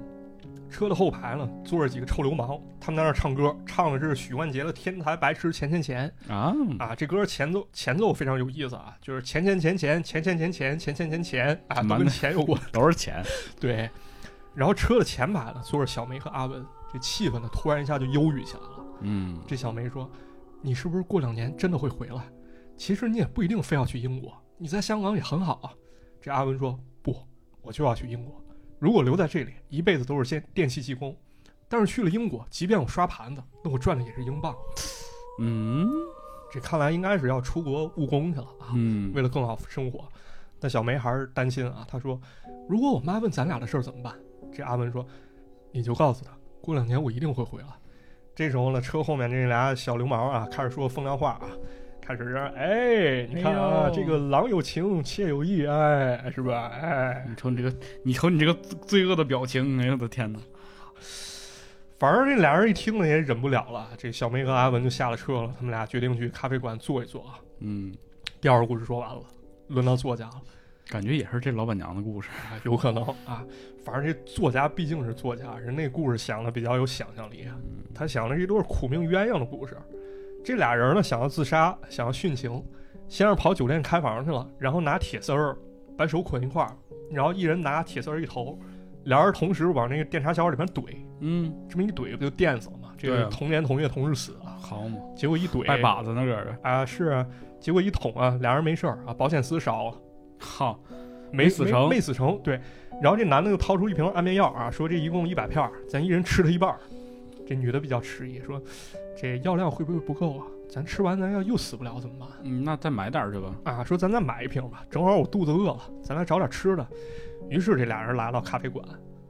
[0.70, 6.54] 车的后排呢坐着几个臭流氓，他们在那儿唱歌，唱的是许冠杰的《天才白痴钱钱钱啊，》
[6.84, 6.96] 啊。
[6.96, 12.62] 这歌前奏前奏非常有意思啊，就是钱钱钱钱钱钱钱钱钱钱钱钱啊，都跟钱有关。
[12.72, 13.24] 都是钱。
[13.60, 13.90] 对，
[14.54, 18.86] 然后车的前排呢坐着小梅和阿文，这气氛呢突然一下就忧郁起来了。
[19.02, 20.10] 嗯，这小梅说
[20.62, 22.22] ：“你是不是过两年真的会回来？
[22.78, 25.74] 其实你也不一定非要去英国，你在香港也很好啊。”
[26.22, 27.16] 这阿文说：“不，
[27.62, 28.44] 我就要去英国。
[28.80, 31.16] 如果留在这里，一辈子都是先电气技工。
[31.68, 34.56] 但是去了英国，即便我刷盘子，那我赚的也是英镑。
[35.40, 35.88] 嗯
[36.52, 40.08] 这看来应该是要出国务工去了啊，嗯，为了更好生活。
[40.60, 42.20] 但小梅还是担心啊，她说
[42.68, 44.14] ：“如果我妈问咱俩的事儿怎么办？”
[44.52, 45.06] 这阿文说
[45.72, 47.68] ：“你就告诉她，过两年我一定会回来。”
[48.36, 51.50] 这时候呢，车后面这俩小流氓啊，开始说风凉话啊，
[52.18, 56.70] 开始哎，你看啊，哎这个郎有情，妾有意，哎，是吧？
[56.70, 58.54] 哎，你瞅你这个，你瞅你这个
[58.88, 60.40] 罪恶的表情，哎呦我的天哪！
[62.00, 63.90] 反正这俩人一听呢，也忍不了了。
[63.96, 67.40] 这小梅和阿文就下了车了，他们俩决定去咖啡馆坐一坐啊。
[67.60, 67.94] 嗯，
[68.42, 69.22] 第二个故事说完了，
[69.68, 70.42] 轮到作家了。
[70.88, 72.30] 感觉也是这老板娘的故事。
[72.30, 73.46] 啊，有可能啊。
[73.86, 77.56] 反正这作家毕竟是作家，人那故事想的比较有想象力啊。
[77.94, 79.78] 他想的是一对苦命鸳鸯的故事。
[80.44, 82.64] 这俩人呢，想要自杀，想要殉情，
[83.08, 85.58] 先是跑酒店开房去了，然后拿铁丝儿
[85.98, 86.76] 把手捆一块儿，
[87.12, 88.58] 然后一人拿铁丝儿一头，
[89.04, 90.84] 俩人同时往那个电茶小里面怼，
[91.20, 92.90] 嗯，这么一怼不就电死了吗？
[92.98, 97.26] 这个同年同月同日死啊，好嘛，结果一怼拜把子那个啊，是啊，
[97.60, 99.98] 结果一捅啊，俩人没事儿啊，保险丝烧了，
[100.38, 100.80] 好，
[101.32, 102.60] 没死成，没死成，对。
[103.02, 106.76] 然后这男的又掏出一瓶安眠药啊，说这一共一百片，咱一人吃了一半。
[107.48, 108.62] 这女的比较迟疑，说
[109.20, 110.46] 这药量会不会不够啊？
[110.70, 112.30] 咱吃完咱要又死不了怎么办？
[112.44, 113.54] 嗯，那再买点去吧。
[113.66, 116.88] 啊，说咱再买一瓶吧，正好我肚子饿了，咱来找点吃的。
[117.50, 118.86] 于是这俩人来到咖啡馆，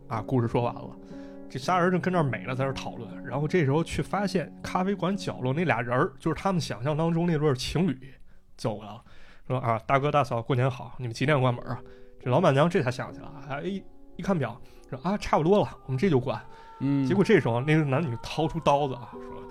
[0.07, 0.95] 啊，故事说完了，
[1.49, 3.09] 这仨人正跟那美呢，在那讨论。
[3.25, 8.13] 然后这时候却发现咖啡馆角落那俩人儿，就是他们想象当中那对情侣，
[8.57, 9.01] 走过来了，
[9.47, 11.81] 说啊，大哥大嫂过年好，你们几点关门啊？
[12.21, 13.63] 这老板娘这才想起来，哎，
[14.17, 16.39] 一看表，说啊，差不多了，我们这就关。
[16.81, 19.43] 嗯，结果这时候那个男女掏出刀子啊，说，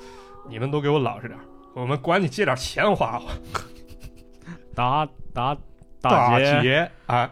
[0.49, 1.39] 你们都给我老实点。
[1.75, 3.33] 我们管你借点钱花花，
[4.75, 5.57] 打打
[6.01, 7.31] 打劫啊！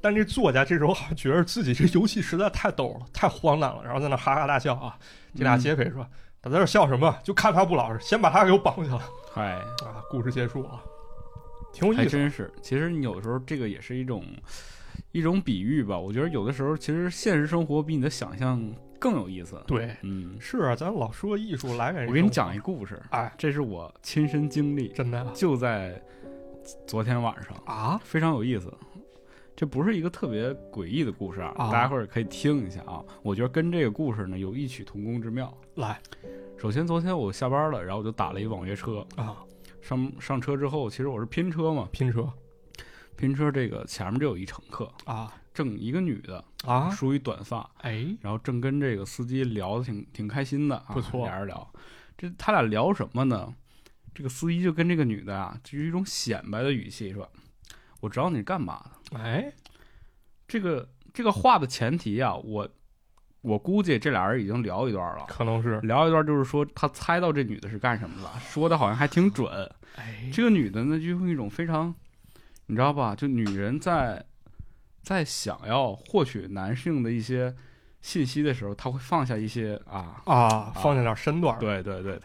[0.00, 4.96] 但这作家这时候好像觉得自己这游戏实在太逗了，太荒诞了，然后在那哈哈大笑啊。
[5.34, 6.06] 这俩劫匪说
[6.40, 7.16] ：“他在这笑什么？
[7.24, 9.00] 就看他不老实，先把他给我绑起来。
[9.34, 9.52] ”嗨
[9.84, 10.80] 啊，故事结束啊，
[11.72, 12.02] 挺有意思。
[12.02, 14.24] 还真是，其实你有时候这个也是一种
[15.12, 15.98] 一种比喻吧。
[15.98, 18.62] 我觉得有的时候其实现实生活比你的想象。
[19.00, 22.06] 更有意思，对，嗯，是啊，咱老说艺术来源。
[22.06, 26.00] 我给你讲一故事，哎，这是我亲身经历，真的，就在
[26.86, 28.72] 昨天晚上啊，非常有意思。
[29.56, 33.02] 这不是一个特别诡异的故事啊，大家伙儿可以听一下啊。
[33.22, 35.52] 我觉得跟这个故事呢有异曲同工之妙。
[35.74, 36.00] 来，
[36.56, 39.36] 首先昨天我下班了，然后我就打了一网约车啊，
[39.82, 42.30] 上上车之后，其实我是拼车嘛，拼车，
[43.16, 45.34] 拼车这个前面就有一乘客啊。
[45.52, 51.26] 正一个女的啊，梳一短发，哎，然后正跟这个司机聊的挺挺开心的，不错。
[51.26, 51.72] 俩人聊，
[52.16, 53.52] 这他俩聊什么呢？
[54.14, 57.28] 这个司机就跟这个女的啊，就是一种显摆的语气说
[58.00, 59.52] ：“我知道你是干嘛的。”哎，
[60.46, 62.68] 这个这个话的前提啊，我
[63.40, 69.50] 我估计这俩人已经聊一段了，可能是聊一段，就是说他猜到这女的是干什么的，说的好像还挺准。
[69.96, 71.94] 哎，这个女的呢，就用一种非常，
[72.66, 73.16] 你知道吧？
[73.16, 74.24] 就女人在。
[75.10, 77.52] 在想要获取男性的一些
[78.00, 81.58] 信息的时候，他会放下一些啊啊，放下点身段。
[81.58, 82.16] 对对对，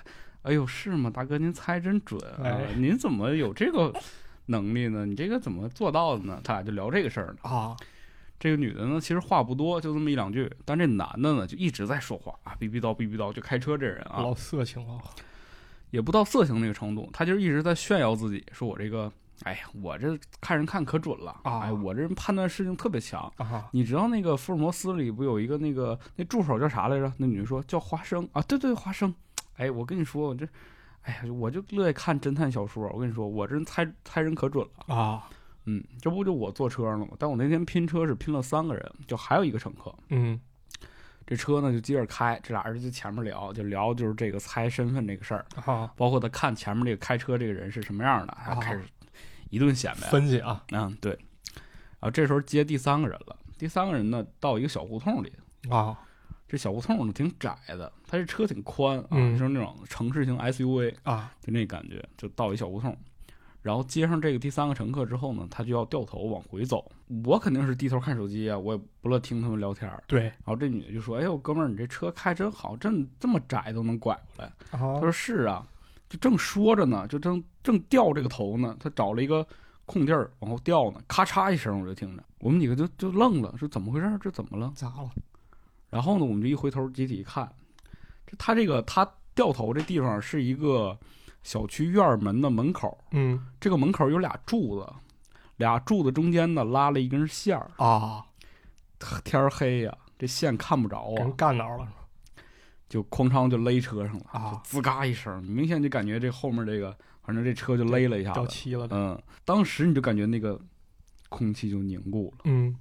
[0.43, 2.61] 哎呦，是吗，大哥，您猜真准啊！
[2.77, 3.91] 您怎么有这个
[4.45, 5.03] 能力呢？
[5.03, 6.39] 你这个怎么做到的呢？
[6.43, 7.75] 他俩就聊这个事儿呢啊。
[8.37, 15.01] 这个女的呢，其实话不多，就这么一两句，但这男的呢，就一直在说话啊，逼逼叨逼逼叨，就开车这人啊，老色情了，
[15.89, 19.11] 也不到色情那个程度，他就一直在炫耀自己，说我这个。
[19.43, 21.59] 哎呀，我这看人看可准了啊！
[21.63, 23.67] 哎，我这人判断事情特别强啊！
[23.71, 27.11] 你知道那个福尔摩斯里不有一个那个那助手叫啥来着？
[27.17, 28.41] 那女的说叫花生啊！
[28.43, 29.13] 对对，花生。
[29.57, 30.47] 哎，我跟你说，我这，
[31.03, 32.89] 哎呀，我就乐意看侦探小说。
[32.89, 35.29] 我跟你说，我这人猜猜人可准了啊！
[35.65, 37.09] 嗯，这不就我坐车了吗？
[37.19, 39.93] 但我那天拼车是拼了三个人，就还有一个乘客。
[40.09, 40.39] 嗯，
[41.25, 48.83] 这车呢就接着开，这俩人就前面聊，就聊就是这个猜身份这个事儿啊，包括他看前面这个开车这个人是什么样的，开始。
[49.55, 53.37] 一顿显摆分析啊，嗯对，然后这时候接第三个人了。
[53.57, 55.31] 第三个人呢，到一个小胡同里
[55.69, 55.97] 啊，
[56.45, 62.03] 这小胡同呢挺窄的，他这车挺宽啊，就是那种城市型 SUV 啊，就那感觉。
[62.17, 62.95] 就到一小胡同，
[63.61, 66.91] 然后接上这个第三个乘客之后呢，他就要掉头往回走。
[67.23, 69.89] 我肯定是低头看手机啊，我也不乐听他们聊天。
[70.05, 75.65] 对，然后这女的就说：“哎呦，哥们儿，你这车开真好，这这么窄都能拐过来。”他说：“是啊。”
[76.09, 79.45] 就正说着呢，就正正掉这个头呢，他找了一个
[79.85, 84.17] 空地儿往后掉呢，咔嚓一声，我就听着，我们几个就就愣了，说怎么回事？
[84.21, 84.71] 这怎么了？
[84.75, 85.09] 咋了？
[85.89, 87.51] 然后呢，我们就一回头集体一看，
[88.27, 90.97] 这他这个他掉头这地方是一个
[91.43, 94.91] 小区院门的门口，嗯，这个门口有俩柱子，
[95.57, 98.25] 俩柱子中间呢拉了一根线儿啊，
[99.23, 101.87] 天黑呀，这线看不着啊，干着了？
[102.95, 104.61] 就哐当就勒车上了啊！
[104.63, 108.87] 滋嘎一声，明显就感觉这后面这个，反正这车就勒了一下子，掉漆了。
[108.89, 110.57] 嗯，当时你就感觉那个
[111.27, 112.43] 空气就凝固了。
[112.45, 112.73] 嗯，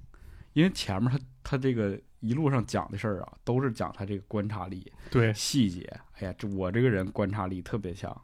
[0.53, 5.81] 因为前面他他这个一路上讲的事儿啊，都是讲他这个观察力，对细节。
[6.13, 8.15] 哎呀，这我这个人观察力特别强，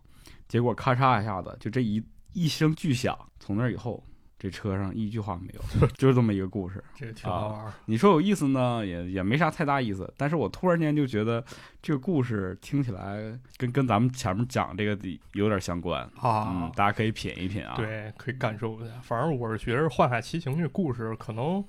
[0.47, 2.01] 结果咔嚓一下子，就这一
[2.31, 4.01] 一声巨响，从那以后。
[4.41, 7.71] 这车上一句话没有，就是这么一个故事， 这个挺好玩。
[7.85, 10.11] 你说有意思呢，也也没啥太大意思。
[10.17, 11.45] 但是我突然间就觉得
[11.79, 14.97] 这个故事听起来跟跟咱们前面讲这个
[15.33, 18.95] 有点相关啊，嗯，大家可以品一品啊，对，可以感受一下。
[19.03, 21.63] 反正我是觉得《幻海奇情》这故事，可能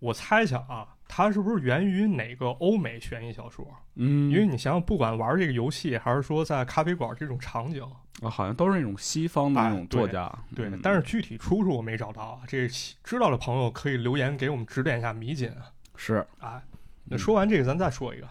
[0.00, 0.88] 我猜想啊。
[1.16, 3.64] 它是不是源于哪个欧美悬疑小说？
[3.94, 7.84] 嗯，因为你想想，不管玩这个游戏，还是说在咖啡馆这种场景
[8.20, 10.28] 啊，好像都是那种西方的那种作家。
[10.56, 12.40] 对，但是具体出处我没找到啊。
[12.48, 12.66] 这
[13.04, 15.52] 知道的朋友可以留言给我们指点一下迷津。
[15.94, 16.60] 是，哎，
[17.04, 18.26] 那说完这个，咱再说一个，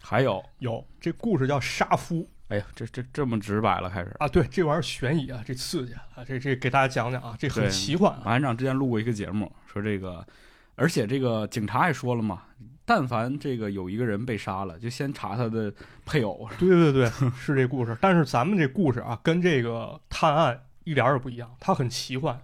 [0.00, 2.26] 还有有这故事叫杀夫。
[2.48, 4.26] 哎呀，这这这么直白了，开始啊？
[4.26, 8.18] 对，这玩意儿悬疑啊，这刺激啊，这这给大家讲讲啊，这很奇幻。
[8.24, 10.26] 马院长之前录过一个节目，说这个，
[10.76, 12.42] 而且这个警察也说了嘛，
[12.84, 15.72] 但凡这个有一个人被杀了，就先查他的
[16.04, 16.48] 配偶。
[16.60, 17.96] 对对对，是这故事。
[18.00, 22.38] 但是咱们这故事啊，跟这个探案一点也不一样，它很奇幻。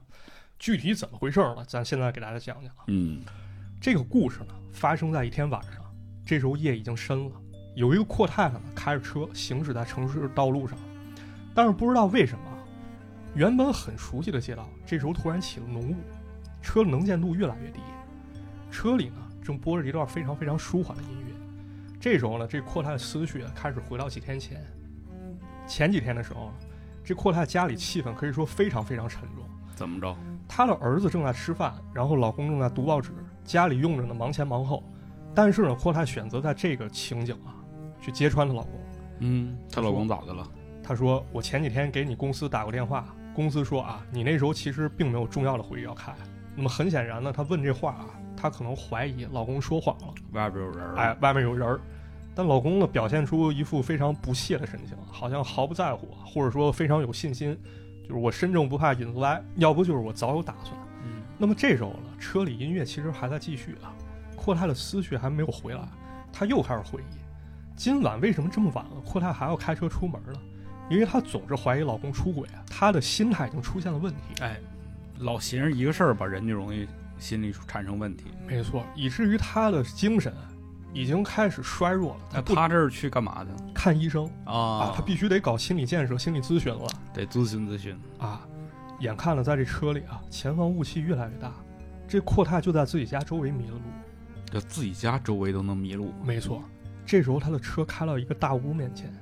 [0.58, 1.64] 具体怎么回事呢？
[1.66, 2.72] 咱现在给大家讲讲。
[2.86, 3.20] 嗯，
[3.80, 5.82] 这个故事呢，发生在一天晚上，
[6.24, 7.32] 这时候夜已经深了。
[7.74, 10.78] 有一个阔太太呢，开着车行驶在城市道路上，
[11.54, 12.44] 但是不知道为什么，
[13.34, 15.96] 原本很熟悉的街道，这时候突然起了浓雾，
[16.62, 17.80] 车的能见度越来越低。
[18.72, 21.34] 车里呢，正播着一段非常非常舒缓的音乐。
[22.00, 24.60] 这时候呢，这阔太的思绪开始回到几天前。
[25.68, 26.50] 前几天的时候，
[27.04, 29.44] 这阔太太家里气氛可以说非常非常沉重。
[29.76, 30.16] 怎么着？
[30.48, 33.12] 她的儿子正在吃饭，然后老公正在读报纸，
[33.44, 34.82] 家里用着呢，忙前忙后。
[35.34, 37.54] 但是呢，阔太选择在这个情景啊。
[38.00, 38.80] 去揭穿她老公，
[39.20, 40.44] 嗯，她老公咋的了？
[40.82, 46.12] 她说：“我前几天给你公司打过电话，公司说啊，你那时候其实并没有重要的会议要开。
[46.54, 50.94] 那么很显然呢，她问这话啊，她可能怀疑老公说谎了，外边有人。
[50.94, 51.80] 哎，外面有人儿。
[52.34, 57.58] 但老公呢，表现出一副非常不屑的神情，好像毫不在乎，或者说非常有信心，
[58.02, 60.74] 就是我身正不怕影子歪，要不就是我早有打算。
[61.04, 63.92] 嗯，那么这时候呢，车里音乐其实还在继续啊，
[64.34, 65.86] 阔太的思绪还没有回来，
[66.32, 67.22] 她又开始回忆。”
[67.76, 68.92] 今晚为什么这么晚了？
[69.04, 70.38] 阔太还要开车出门呢？
[70.90, 74.42] 因为她总是怀疑老公出轨啊，她的心态已经出现了问题。
[74.42, 74.58] 哎，
[75.18, 76.86] 老寻思一个事儿吧，人就容易
[77.18, 78.26] 心理产生问题。
[78.46, 80.32] 没错，以至于他的精神
[80.92, 82.20] 已经开始衰弱了。
[82.32, 83.50] 那他这儿去干嘛的？
[83.74, 84.92] 看医生啊！
[84.94, 86.86] 他必须得搞心理建设、心理咨询了。
[87.14, 88.40] 得咨询咨询啊！
[89.00, 91.52] 眼看着在这车里啊，前方雾气越来越大，
[92.06, 93.82] 这阔太就在自己家周围迷了路。
[94.46, 96.12] 这自己家周围都能迷路？
[96.24, 96.62] 没错。
[97.04, 99.12] 这时候，他的车开到一个大屋面前，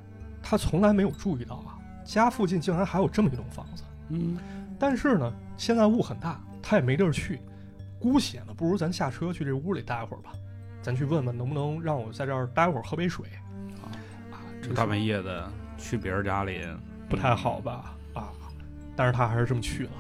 [0.43, 3.83] 他从来没有注意到啊，家附近竟然还有这么一栋房子。
[4.11, 4.37] 嗯，
[4.81, 7.39] 但是呢，现在雾很大，他也没地儿去，
[8.01, 10.33] 姑且呢，不如咱下车去这屋里待会儿吧，
[10.81, 13.27] 咱去问问能不能让我在这儿待会儿喝杯水。
[13.83, 13.85] 啊
[14.33, 16.67] 啊，这大半夜的去别人家里
[17.11, 17.95] 不太好吧？
[18.15, 18.33] 啊，
[18.97, 19.93] 但是他还是这么去了。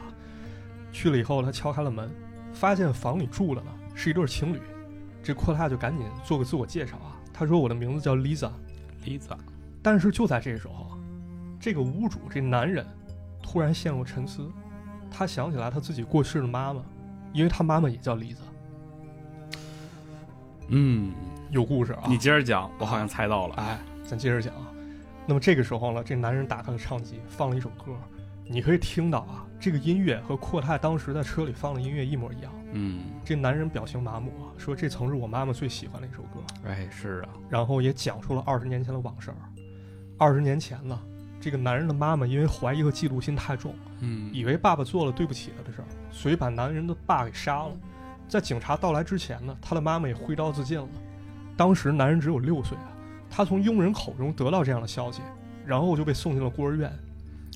[0.90, 2.10] 去了以后，他敲开了门，
[2.54, 4.60] 发现房里住的呢是一对情侣。
[5.22, 7.20] 这阔太就赶紧做个自我介绍啊。
[7.34, 9.36] 他说：“我的名字叫 Lisa，Lisa。”
[9.82, 10.98] 但是就在这时候，
[11.60, 12.86] 这个屋主这男人
[13.42, 14.50] 突然陷入沉思。
[15.10, 16.80] 他想起来他自己过世的妈妈，
[17.32, 18.36] 因为他妈妈也叫 Lisa。
[20.68, 21.12] 嗯，
[21.50, 22.04] 有故事啊！
[22.06, 23.56] 你接着讲，我好像猜到了。
[23.56, 24.68] 哎，咱接着讲啊。
[25.26, 27.92] 那么这个时候呢，这男人打开了唱机，放了一首歌。
[28.44, 32.52] 你可以听到啊，这个音乐和阔太当时在车里放的音乐一模一样。
[32.72, 36.40] 嗯，这男人表情麻木啊，说这曾是我妈妈最喜欢的一首歌。
[36.66, 37.28] 哎，是啊。
[37.48, 39.32] 然后也讲述了二十年前的往事。
[40.18, 41.00] 二十年前呢，
[41.40, 47.72] 这个男人的妈妈因为怀疑和嫉妒心太重，嗯，以为爸爸做了对不起他的事儿，所以把男人的爸给杀了。
[48.28, 50.88] 在警察到来之前呢，他的妈妈也挥刀自尽了。
[51.56, 52.92] 当时男人只有六岁啊，
[53.30, 55.22] 他从佣人口中得到这样的消息，
[55.66, 56.92] 然后就被送进了孤儿院。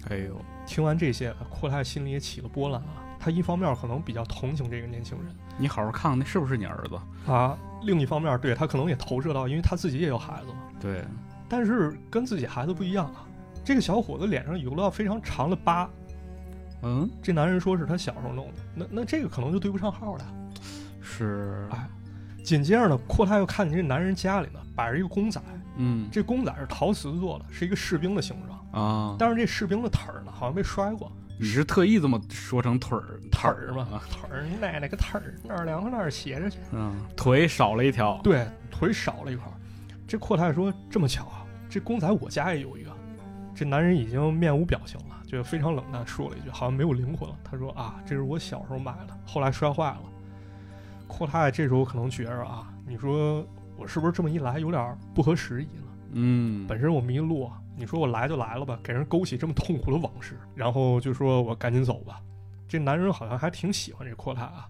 [0.08, 0.40] 哎呦。
[0.66, 3.04] 听完这些，阔太心里也起了波澜啊。
[3.20, 5.26] 他一方面可能比较同情这个年轻人，
[5.58, 7.54] 你好好看看那是不是你儿子啊？
[7.82, 10.54] 另一方面，对他可能也投射到，因为他自己也有孩子嘛。
[10.80, 11.04] 对，
[11.50, 13.26] 但是跟自己孩子不一样啊。
[13.64, 15.88] 这个小伙子脸上有道非常长的疤，
[16.82, 20.24] 嗯，这男人说是他小时候弄的，那那这个可能就对不上号了。
[21.00, 21.88] 是，哎，
[22.44, 25.40] 紧接着呢，阔太又看见这男人家里呢摆着一个公仔，
[25.76, 28.60] 嗯，这公仔是陶瓷做的，是一个士兵的形状。
[28.74, 29.14] 啊！
[29.18, 31.10] 但是这士兵的腿儿呢，好像被摔过。
[31.38, 34.00] 你是特意这么说成腿儿腿儿吗？
[34.10, 36.58] 腿儿，你奶奶个腿儿，哪儿凉快哪儿斜着去。
[36.72, 38.20] 嗯，腿少了一条。
[38.22, 39.46] 对，腿少了一块。
[40.06, 42.90] 这阔太说：“这么巧啊，这公仔我家也有一个。”
[43.54, 50.02] 这男人已经面无表情了，就非常冷淡说了一句：“好像没有灵魂了。”他说：“啊，这是我小时候买的，后来摔坏了。”
[51.06, 55.84] 阔太这时候可能觉着啊，你说我是不是这么一来有点不合时宜呢？
[56.12, 57.50] 嗯，本身我迷路。
[57.76, 62.20] 你说我来就来了吧，给人勾起这么痛苦的往事，然后就说我赶紧走吧。
[62.68, 64.68] 这男人好像还挺喜欢这阔太啊。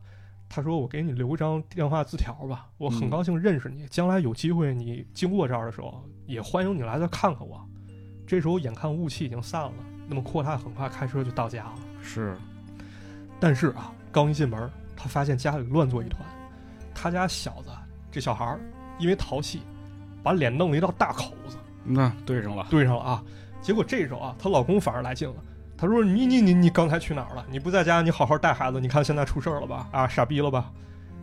[0.49, 7.62] 他说我给你留一张电话字条吧，我很高兴认识你，将来有机会你经过这儿的时候，也欢迎你来再看看我。
[8.27, 9.72] 这时候眼看雾气已经散了，
[10.09, 11.75] 那么阔太很快开车就到家了。
[12.03, 12.37] 是，
[13.39, 16.22] 但是啊，刚一进门，他发现家里乱作一团。
[16.95, 17.70] 他家小子
[18.11, 18.61] 这小孩儿
[18.99, 19.62] 因为淘气，
[20.22, 21.57] 把脸弄了一道大口子。
[21.83, 23.22] 那对上了，对上了啊！
[23.61, 25.37] 结果这时候啊，她老公反而来劲了。
[25.77, 27.45] 他说：“你你你你刚才去哪儿了？
[27.51, 28.81] 你不在家，你好好带孩子。
[28.81, 29.89] 你看现在出事儿了吧？
[29.91, 30.70] 啊，傻逼了吧？”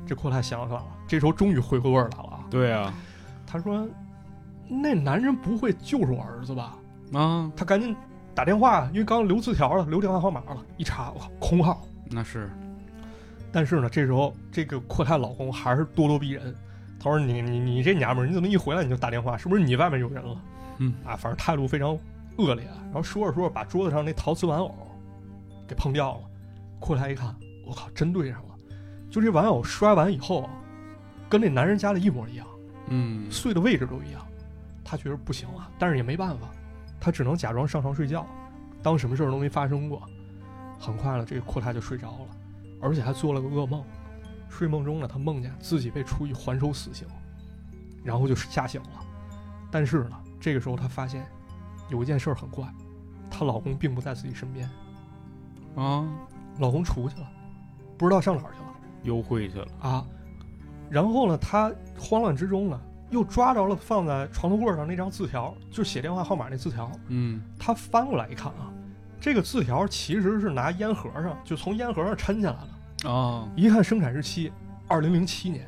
[0.06, 2.46] 这阔太想起来了，这时候终于回过味儿来了啊！
[2.50, 2.94] 对啊，
[3.48, 3.88] 他说
[4.68, 6.76] ：“那男人不会就是我儿子吧？”
[7.14, 7.96] 啊，他赶紧
[8.34, 11.86] 打电话，因为刚留字条了，留电话号码了，一查，哇，空号。
[12.10, 12.50] 那是。
[13.52, 16.56] 但是呢，这时候这个阔太老公还是咄咄逼人。
[17.04, 19.36] 他说：“你你你这娘们儿，你怎么一回来你就打电话？
[19.36, 20.38] 是不是你外面有人了？”
[20.78, 21.98] 嗯啊，反正态度非常
[22.38, 22.64] 恶劣。
[22.66, 24.74] 然后说着说着，把桌子上那陶瓷玩偶
[25.68, 26.22] 给碰掉了。
[26.80, 27.36] 阔太一看，
[27.66, 28.56] 我靠，真对上了！
[29.10, 30.50] 就这玩偶摔完以后啊，
[31.28, 32.48] 跟那男人家的一模一样，
[32.88, 34.26] 嗯，碎的位置都一样。
[34.84, 36.48] 他觉得不行啊，但是也没办法，
[37.02, 38.26] 他只能假装上床睡觉，
[38.82, 40.02] 当什么事儿都没发生过。
[40.80, 42.28] 很快了，这个阔太就睡着了，
[42.80, 43.84] 而且还做了个噩梦。
[44.50, 47.08] 睡梦中呢，她梦见自己被处以还手死刑，
[48.04, 49.06] 然后就吓醒了。
[49.72, 51.26] 但是呢，这个时候她发现
[51.90, 52.68] 有一件事很怪，
[53.30, 54.70] 她老公并不在自己身边。
[55.76, 56.08] 啊，
[56.60, 57.28] 老公出去了，
[57.98, 60.06] 不知道上哪儿去了，幽会去了啊。
[60.90, 62.82] 然后呢，她慌乱之中呢，
[63.12, 66.92] 又抓着了放在床头柜上那张字条，就写电话号码那字条。
[67.10, 68.74] 嗯，他翻过来一看啊，
[69.20, 72.70] 这个字条其实是拿烟盒上，就从烟盒上抻下来了。
[73.12, 73.48] 啊！
[73.56, 74.52] 一看生产日期，
[74.88, 75.68] 二零零七年，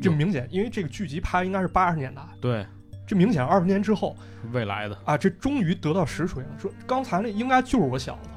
[0.00, 2.64] 这明显，因为这个剧集拍应该是八十年代，对，
[3.04, 4.16] 这明显二十年之后，
[4.52, 6.48] 未来的啊，这终于得到实锤了。
[6.56, 8.28] 说刚才那应该就是我小子，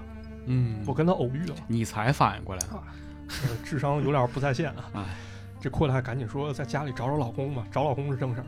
[0.47, 2.81] 嗯，我跟他偶遇了，你才反应过来啊，
[3.63, 4.85] 智商有点不在线啊！
[4.97, 5.03] 哎，
[5.59, 8.47] 这阔太赶紧说在家里找找老公吧，找老公是正事儿。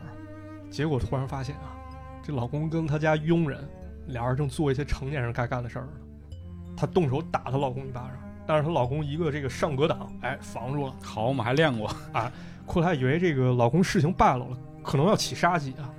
[0.70, 1.74] 结果突然发现啊，
[2.22, 3.66] 这老公跟他家佣人
[4.08, 5.90] 俩人正做一些成年人该干的事儿呢，
[6.76, 8.12] 她动手打她老公一巴掌。
[8.46, 10.94] 但是她老公一个这个上格挡，哎，防住了。
[11.02, 12.32] 好我们，还练过 啊！
[12.64, 15.90] 阔太以为这个老公事情败露了，可能要起杀机啊。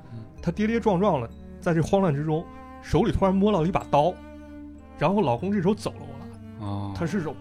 [0.42, 1.30] 她跌跌撞撞的，
[1.60, 2.46] 在这慌乱之中，
[2.82, 4.14] 手里突然摸到了一把刀，
[4.98, 7.36] 然后老公这时候走了过来，哦，她失手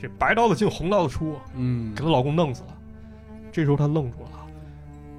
[0.00, 2.76] 这白刀子进红刀子出，嗯，给她老公弄死了。
[3.52, 4.46] 这时候她愣住了，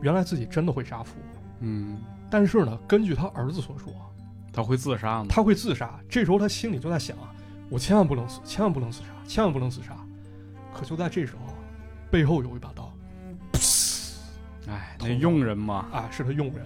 [0.01, 1.17] 原来自己真的会杀夫，
[1.59, 3.93] 嗯，但是呢，根据她儿子所说，
[4.51, 5.27] 他会自杀吗？
[5.29, 5.99] 他会自杀。
[6.09, 7.33] 这时候她心里就在想啊。
[7.69, 9.95] 我千万不能死，千万不能自杀，千万不能自杀。
[10.73, 11.53] 可就在这时候，
[12.09, 12.91] 背后有一把刀，
[14.67, 16.65] 哎，那佣人嘛，啊，是他佣人。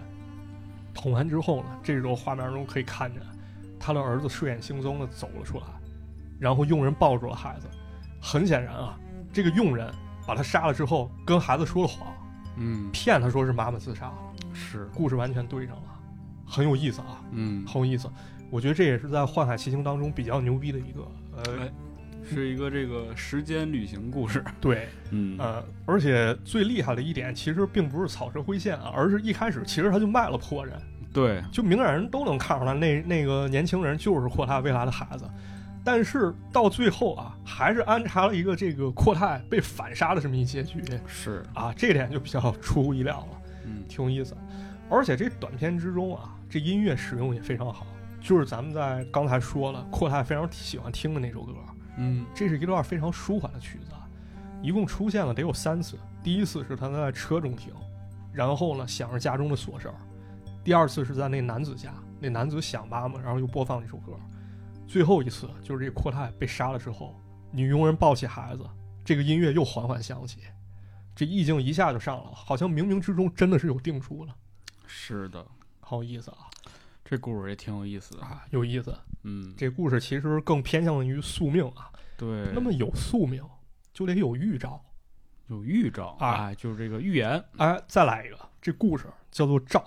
[0.95, 3.21] 捅完之后呢，这时候画面中可以看见
[3.79, 5.65] 他的儿子睡眼惺忪的走了出来，
[6.39, 7.67] 然后佣人抱住了孩子。
[8.25, 8.97] 很显然啊，
[9.31, 9.87] 这个佣人
[10.25, 12.11] 把他杀了之后，跟孩子说了谎，
[12.57, 14.17] 嗯，骗他说是妈妈自杀了。
[14.51, 15.83] 是，故事完全对上了，
[16.43, 18.09] 很有意思啊，嗯，很有意思。
[18.49, 21.69] 我觉得这也是在《幻海奇行》当中比较牛逼的一个，呃，
[22.27, 24.43] 是一个这个时间旅行故事。
[24.59, 30.75] 对， 嗯，呃，而且最厉害的一点，其实并不是草蛇灰线啊，而是一开始其实他就卖了破人，
[31.13, 35.29] 对，就明眼人都能看出来，那那个年轻人就是阔太未来的孩子，
[35.85, 41.45] 但是到最后啊，还是安插了一个这个阔太被反杀的这么一结局，是。
[41.53, 44.35] 啊，这点就比较出乎意料了，嗯，挺有意思，
[44.89, 47.85] 而且这短片之中啊，这音乐使用也非常好。
[48.19, 51.53] 就是咱们在刚才说了，阔太非常喜欢听的那首歌，
[51.97, 53.91] 嗯，这是一段非常舒缓的曲子，
[54.63, 55.95] 一共出现了得有三次。
[56.23, 57.71] 第一次是他在车中听，
[58.33, 59.93] 然后呢想着家中的琐事儿；
[60.63, 64.13] 第二次是在那男子家，那男子想妈妈，然后又播放一首歌；
[64.87, 67.15] 最后一次就是这阔太被杀了之后，
[67.51, 68.65] 女佣人抱起孩子，
[69.03, 70.41] 这个音乐又缓缓响起，
[71.15, 74.35] 这意境一下就上了，好像冥冥之中真的是有定数了。
[74.85, 75.45] 是的，
[75.79, 76.37] 好有意思啊。
[77.03, 78.97] 这故事也挺有意思的啊，有意思。
[79.23, 81.91] 嗯，这故事其实更偏向于宿命啊。
[82.17, 82.51] 对。
[82.53, 83.43] 那么有宿命，
[83.93, 84.83] 就得有预兆。
[85.47, 87.43] 有预兆啊，就是这个预言。
[87.57, 89.83] 哎，再来一个，这故事叫做兆，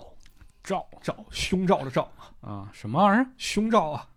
[0.63, 3.29] 兆兆，胸罩的罩啊，什么玩意儿？
[3.37, 4.07] 胸罩啊。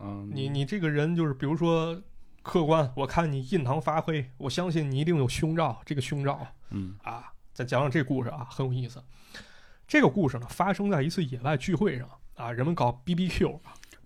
[0.00, 2.00] 嗯，你你这个人就是，比如说
[2.42, 5.80] 客观，我看你印堂发黑，我相信你一定有胸罩。
[5.84, 9.02] 这个胸罩，嗯啊，再讲讲这故事啊，很有意思。
[9.86, 12.08] 这个故事呢，发生在一次野外聚会上。
[12.34, 13.60] 啊，人们搞 B B Q，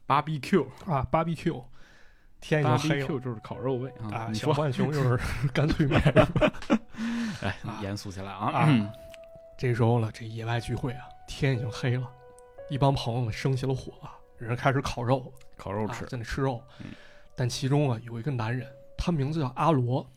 [0.04, 1.64] 芭比 Q 啊，芭比 Q，
[2.40, 4.32] 天已经黑了，就是烤肉味啊。
[4.34, 5.18] 小浣熊就是
[5.54, 6.02] 干脆面。
[7.40, 8.50] 哎，严肃起来啊！
[8.50, 8.92] 啊，
[9.56, 12.10] 这时候呢，这野外聚会啊，天已经黑了，
[12.68, 13.92] 一帮朋友们生起了火，
[14.38, 16.62] 人开始烤肉，烤肉吃，在那吃肉。
[17.34, 20.08] 但其中啊，有一个男人，他名字叫阿罗，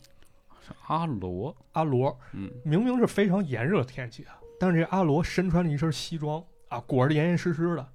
[0.86, 7.88] 阿罗，阿罗，嗯，明明是非常炎热的天气啊，但是这阿罗身穿了一身西装啊，裹着严严实实的。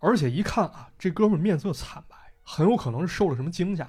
[0.00, 3.88] 而且一看啊，这哥们面色惨白，很有可能是受了什么惊吓。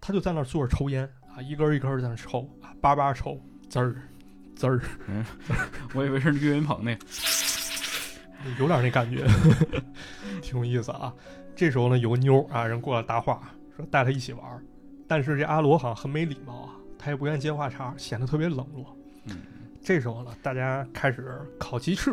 [0.00, 3.96] 他就在那坐着抽烟啊，一根一根在那抽啊，叭叭抽，滋儿，
[4.54, 4.80] 滋儿。
[5.08, 5.24] 嗯，
[5.92, 6.96] 我以为是岳云鹏那，
[8.60, 9.26] 有点那感觉，
[10.40, 11.12] 挺有意思啊。
[11.58, 14.64] 这时候呢，有个妞啊，人过来搭话，说带他一起玩。
[15.08, 18.94] 但是这阿罗好像很没礼貌啊，他他也不愿意接话茬，显得特别冷落。
[19.24, 19.38] 嗯，
[19.82, 22.10] 这时候呢，大家开始烤鸡翅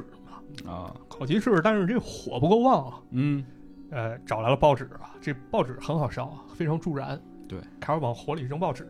[0.66, 3.00] 啊，啊，烤鸡翅，但是这火不够旺啊。
[3.12, 3.46] 嗯，
[3.92, 7.22] 呃，找来了报纸啊，这报纸很好烧啊，非常助燃。
[7.48, 8.88] 对，开始往火里扔报纸，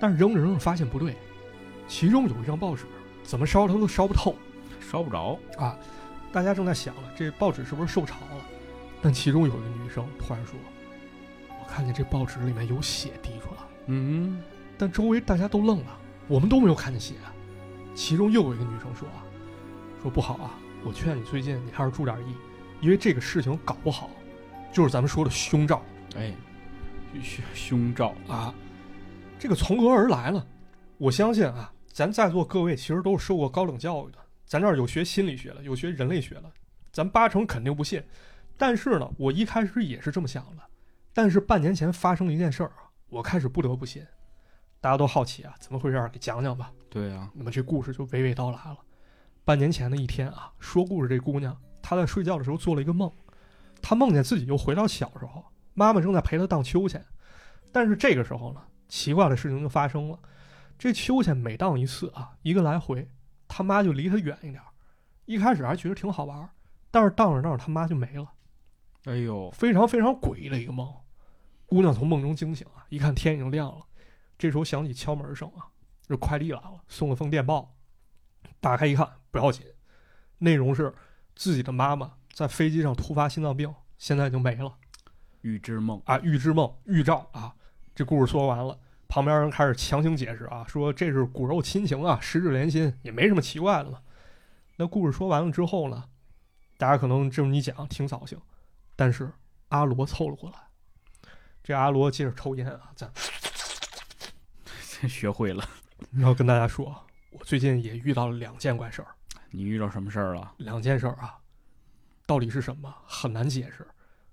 [0.00, 1.14] 但是扔着扔着发现不对，
[1.86, 2.86] 其中有一张报纸
[3.22, 4.34] 怎么烧它都烧不透，
[4.80, 5.78] 烧不着啊。
[6.32, 8.44] 大家正在想了，这报纸是不是受潮了？
[9.00, 10.54] 但其中有一个女生突然说
[11.60, 14.42] ：“我看见这报纸里面有血滴出来。”嗯，
[14.76, 17.14] 但周围大家都愣了，我们都没有看见血。
[17.94, 19.24] 其中又有一个女生说：“啊，
[20.02, 22.34] 说不好啊，我劝你最近你还是注点意，
[22.80, 24.10] 因为这个事情搞不好，
[24.72, 25.82] 就是咱们说的胸罩。”
[26.16, 26.32] 哎，
[27.22, 28.54] 凶凶兆啊，
[29.38, 30.44] 这个从何而来呢？
[30.96, 34.18] 我相信啊，咱在座各位其实都是受过高等教育的。
[34.44, 36.44] 咱这儿有学心理学的，有学人类学的，
[36.90, 38.02] 咱八成肯定不信。
[38.58, 40.62] 但是呢，我一开始也是这么想的。
[41.14, 44.04] 但是半年前发生了一件事儿啊，我开始不得不信。
[44.80, 46.08] 大家都好奇啊，怎么回事？
[46.12, 46.70] 给讲讲吧。
[46.90, 48.78] 对啊，那么这故事就娓娓道来了。
[49.44, 53.10] 半年前的一天啊，说故事这姑娘她在睡觉的时候做了一个梦，
[53.80, 55.44] 她梦见自己又回到小时候，
[55.74, 57.04] 妈妈正在陪她荡秋千。
[57.72, 60.18] 但是这个时候呢，奇怪的事情就发生了，
[60.78, 63.08] 这秋千每荡一次啊，一个来回。
[63.46, 64.62] 他妈就离她远一点，
[65.24, 66.48] 一开始还觉得挺好玩，
[66.90, 68.30] 但是荡着荡着他妈就没了。
[69.08, 70.92] 哎呦，非常非常诡异的一个梦。
[71.64, 73.86] 姑娘从梦中惊醒啊，一看天已经亮了，
[74.36, 75.64] 这时候响起敲门声啊，
[76.06, 77.74] 这快递来了，送了封电报。
[78.60, 79.64] 打开一看，不要紧，
[80.38, 80.94] 内容是
[81.34, 84.74] 自己的妈妈在飞机上突发心脏病，现在已经没了。
[85.40, 87.54] 预知梦啊，预知梦，预兆啊。
[87.94, 88.78] 这故事说完了。
[89.08, 94.02] 旁边人开始强行解释啊，说这是骨肉亲情啊，十指连心，也没什么奇怪的嘛。
[94.76, 96.04] 那故事说完了之后呢，
[96.76, 98.38] 大家可能这么一讲挺扫兴，
[98.98, 99.32] 但是
[99.68, 100.58] 阿罗凑了过来，
[101.62, 103.08] 这阿罗接着抽烟啊，在
[105.06, 105.64] 学会了，
[106.10, 109.14] 然后跟大家说，我最近也遇到了两件怪事儿。
[109.52, 110.52] 你遇到什么事儿了？
[110.56, 111.38] 两件事儿啊，
[112.26, 112.92] 到底是什么？
[113.06, 113.86] 很难解释。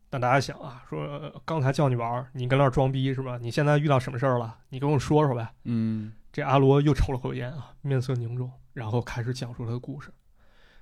[0.09, 3.37] 但大家想啊，说刚才叫你玩，你跟那儿装逼是吧？
[3.39, 4.57] 你现在遇到什么事儿了？
[4.69, 5.47] 你跟我说说呗。
[5.65, 10.11] 嗯，这阿罗又抽了口烟啊，面色凝重，然后开始讲述他的故事。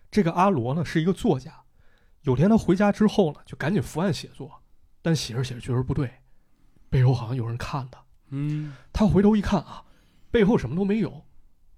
[0.10, 1.52] 这个阿罗呢是一个作家，
[2.24, 4.62] 有天他回家之后呢，就赶紧伏案写作，
[5.02, 6.12] 但写着写着觉得不对，
[6.90, 8.04] 背后好像有人看他。
[8.30, 9.84] 嗯，他回头一看啊，
[10.32, 11.26] 背后什么都没有，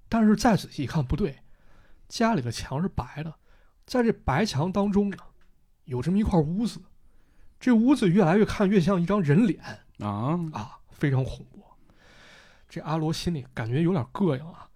[0.07, 1.39] 但是再仔细一看不对，
[2.07, 3.33] 家里的墙是白的，
[3.85, 5.17] 在这白墙当中呢，
[5.83, 6.81] 有这么一块屋子。
[7.59, 9.59] 这屋子越来越看越像一张人脸
[9.99, 11.63] 啊啊，非常恐怖。
[12.69, 14.69] 这阿罗心里感觉有点膈应啊，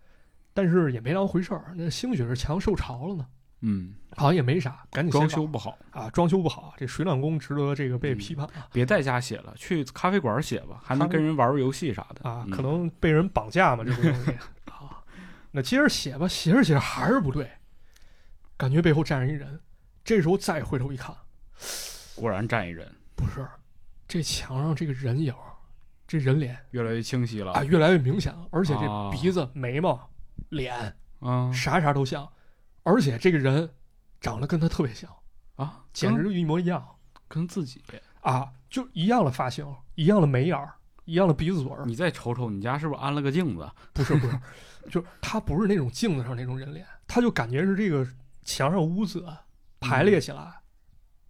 [0.54, 1.74] 但是也没当回事儿。
[1.76, 3.28] 那兴许是墙受潮了呢，
[3.62, 5.78] 嗯，好像也没啥，赶紧装修不好。
[5.92, 8.68] 啊，装修不好，这水暖工值得这个被批判啊。
[8.72, 12.30] 别在家写了，去咖啡馆写吧，还能跟人玩玩游戏啥的。
[12.30, 12.46] 啊。
[12.52, 14.32] 可能被人绑架嘛，这个东西
[14.66, 15.04] 啊。
[15.52, 17.50] 那接着写吧，写着写着还是不对，
[18.56, 19.60] 感觉背后站着一人。
[20.04, 21.16] 这时候再回头一看。
[22.16, 23.48] 果然站一人，不是，
[24.08, 25.34] 这墙上这个人影，
[26.08, 27.54] 这人脸越来越清晰了。
[27.54, 30.10] 啊，越来越明显了，而且这鼻子、眉毛、
[30.50, 32.30] 脸啊，啥啥都像，
[32.84, 33.70] 而且这个人
[34.20, 35.10] 长得跟他特别像
[35.56, 36.86] 啊，简直就一模一样，
[37.28, 37.84] 跟自己
[38.22, 39.66] 啊，就一样的发型，
[39.96, 40.74] 一样的眉眼儿，
[41.06, 41.86] 一样的鼻子嘴儿。
[41.86, 43.70] 你再瞅瞅，你家是不是安了个镜子？
[43.94, 44.40] 不是，不是，
[44.90, 48.08] 就他不是那种镜子上那种人脸，他就感觉是这个
[48.44, 49.26] 墙上污渍
[49.80, 50.54] 排列起来。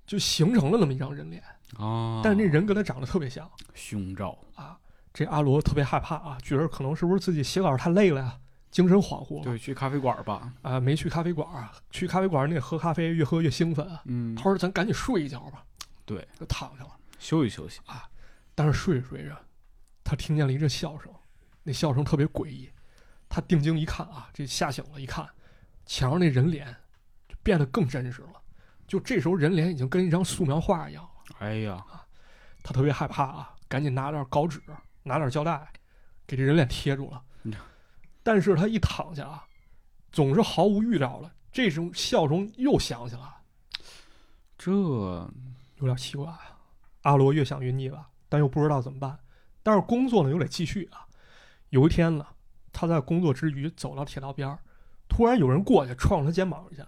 [0.06, 1.40] 就形成了那么一张人脸
[1.78, 4.76] 啊，但是那人跟他长得特别像，胸罩啊。
[5.14, 8.40] 这阿罗特别害怕啊，觉得可能是不是自己写稿太累了呀，
[8.72, 9.44] 精神恍惚。
[9.44, 10.54] 对，去咖啡馆吧。
[10.62, 13.88] 啊，没去咖啡馆，去咖啡馆你得喝咖啡，越喝越兴奋。
[14.06, 15.64] 嗯，他说：“咱赶紧睡一觉吧。”
[16.06, 18.10] 对，就躺下了，休息休息啊。
[18.56, 19.36] 但是睡着睡着，
[20.04, 21.14] 他听见了一阵笑声，
[21.64, 22.70] 那笑声特别诡异。
[23.28, 25.28] 他定睛一看啊，这吓醒了，一看
[25.86, 26.76] 墙上那人脸
[27.28, 28.42] 就变得更真实了。
[28.88, 31.36] 就这时候，人脸已经跟一张素描画一样了。
[31.38, 31.86] 哎呀，
[32.64, 34.60] 他特别害怕啊，赶紧拿点稿纸，
[35.04, 35.68] 拿点胶带，
[36.26, 37.22] 给这人脸贴住了。
[38.32, 39.44] 但是他一躺下啊，
[40.12, 43.22] 总是毫无预料的，这种笑容又响起来。
[44.56, 45.32] 这有
[45.80, 46.40] 点奇怪啊。
[47.02, 48.00] 阿罗越想越腻歪，
[48.30, 49.18] 但又不知道怎么办。
[49.64, 51.08] 但是工作呢，又得继续啊。
[51.70, 52.28] 有一天呢，
[52.72, 54.60] 他在工作之余走到铁道边儿，
[55.08, 56.88] 突然有人过去撞他肩膀一下。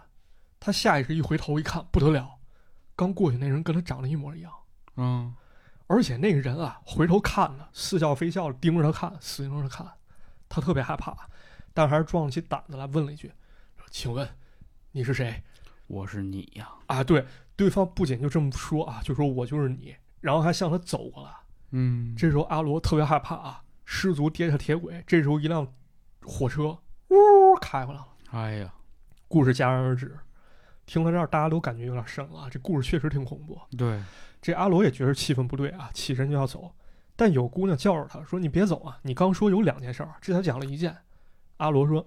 [0.60, 2.36] 他下意识一回头一看，不得了，
[2.96, 4.54] 刚过去那人跟他长得一模一样。
[4.98, 5.34] 嗯，
[5.88, 9.92] 而且那个人啊，回头看呢，似笑非笑盯着他看，死盯着他看。
[10.54, 11.16] 他特别害怕，
[11.74, 13.32] 但还是壮起胆子来问了一句
[13.90, 14.28] ：“请问
[14.92, 15.42] 你是谁
[15.88, 21.32] ？”“我是你呀。”啊，对，对方不仅就这么说啊，就说我就是你，然后还向他走过来。
[21.72, 25.04] 嗯，这时候阿罗特别害怕啊，失足跌下铁轨。
[25.08, 25.66] 这时候一辆
[26.24, 26.78] 火车
[27.10, 28.08] 呜开过来了。
[28.32, 28.74] 哎呀，
[29.28, 30.18] 故事戛然而止。
[30.86, 32.50] 听到这儿，大家都感觉有点神了。
[32.50, 33.58] 这故事确实挺恐怖。
[33.78, 34.02] 对，
[34.42, 36.74] 这阿罗也觉得气氛不对啊，起身就要走。
[37.16, 39.00] 但有姑娘叫着他说：“你别走啊！
[39.04, 40.98] 你刚说有两件事儿，这才讲了一件。”
[41.62, 42.04] 阿罗说：“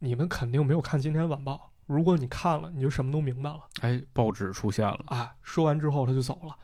[0.00, 1.70] 你们肯定没有看今天晚报。
[1.84, 5.34] 如果你看了，你就什么都明白了。”哎，报纸出现了啊！
[5.42, 6.56] 说完之后他就走了。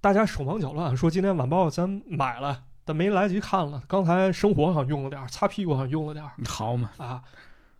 [0.00, 3.82] 大家手忙脚乱，说：“今天晚报咱买了，但没来及看了。
[3.88, 6.24] 刚才生活好像用了点，擦屁股好像用了点。
[6.46, 7.24] 好嘛啊！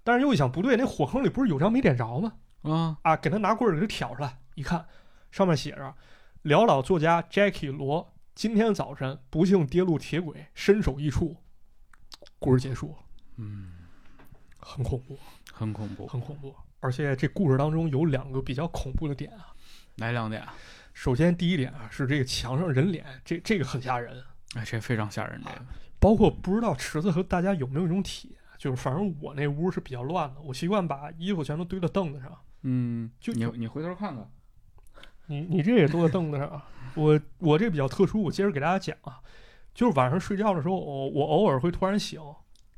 [0.02, 2.32] 但是又一想，不对，那火坑里不是有张没点着吗？
[2.62, 3.16] 啊啊！
[3.16, 4.84] 给他拿棍儿给他挑出来，一看，
[5.30, 5.94] 上面写着：
[6.42, 11.36] 潦倒作家 Jackie 罗。”今天早晨不幸跌入铁轨，身首异处。
[12.40, 12.96] 故事结束。
[13.36, 13.70] 嗯，
[14.64, 15.18] 很恐怖，
[15.52, 16.54] 很恐怖，很恐怖。
[16.80, 19.54] 而且这故事当中有两个比较恐怖的点啊。
[19.96, 20.42] 哪两点？
[20.92, 24.24] 首先，第一点啊，是这个墙上人脸，这这个很吓人。
[24.54, 25.40] 哎，这非常吓人。
[25.44, 25.66] 这个，
[26.00, 32.36] 包括不知道池子和大家有没有一种体验，就是反正我那屋是比较乱的，我习惯把衣服全都堆到凳子上。
[32.62, 34.28] 嗯，就你你回头看看。
[35.26, 36.62] 你你这也坐在凳子上，
[36.94, 39.20] 我我这比较特殊，我接着给大家讲啊，
[39.74, 42.20] 就是晚上睡觉的时候，我我偶尔会突然醒，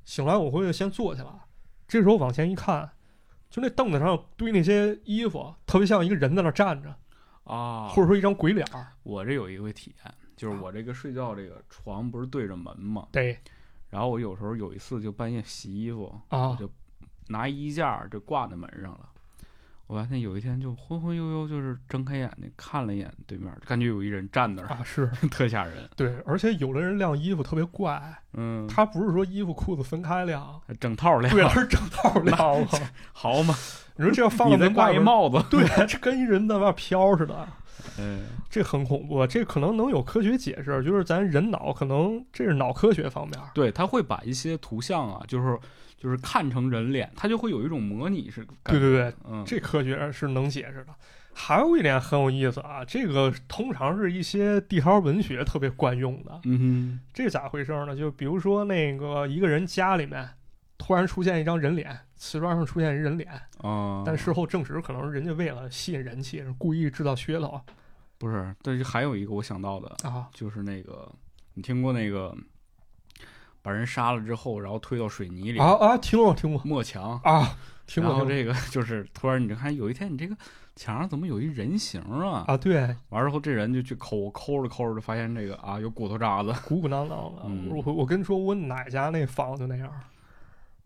[0.05, 1.29] 醒来我会先坐起来，
[1.89, 2.91] 这时候往前一看，
[3.49, 6.95] 就那凳子上堆那些衣服，特别像一个人在那站着
[7.45, 8.67] 啊，或者说一张鬼脸。
[9.03, 13.07] 我这有一个体验，就是我这个睡觉这个床不是对着门吗？
[13.13, 13.39] 对。
[13.89, 16.69] 然后我有时候有一次就半夜洗衣服啊，就
[17.29, 19.09] 拿衣架就挂在门上了。
[19.87, 25.89] 我发现有一天就昏昏悠悠，就是睁开眼睛看了一眼对面，感觉有一人站那儿啊，是 特吓人。
[25.95, 32.67] 对，而且有的人晾衣服特别怪，嗯，他不是说衣服裤子分开晾，整套晾，对，是整套晾
[33.13, 33.55] 好嘛？
[33.97, 37.49] 你说这要放在门挂一帽子，对，这跟一人在外飘似的，
[37.99, 39.25] 嗯，这很恐怖。
[39.25, 45.57] 这可能能有科学解释，就是咱人脑可能这是脑科学方面，对他会把一些图像啊，就是。
[45.97, 48.47] 就是看成人脸，它就会有一种模拟是。
[48.65, 50.95] 对对对，嗯，这科学是能解释的。
[51.39, 56.41] 还有一点很有意思啊，这个通常是一些地摊文学特别惯用的。
[56.45, 57.95] 嗯哼，这咋回事呢？
[57.95, 60.27] 就比如说那个一个人家里面
[60.79, 67.61] 突然出现一张人脸，瓷砖上出现一人脸啊，但事后证实可能是人家为了吸引人气，是故意制造噱头。
[68.17, 71.11] 不是，但是还有一个我想到的啊，就是那个
[71.53, 72.35] 你听过那个？
[73.67, 75.99] 把人杀了之后，然后推到水泥里啊啊！
[75.99, 78.13] 听过听过，抹墙啊，听过。
[78.13, 80.37] 然后这个就是突然，你就看有一天，你这个
[80.77, 82.45] 墙上怎么有一人形啊？
[82.47, 82.95] 啊，对。
[83.09, 87.43] 完之后，这人就去抠，抠着抠着就发现这个啊，有骨头渣子，鼓鼓囊囊的。
[87.75, 89.93] 我我跟你说，我奶家那房就那样。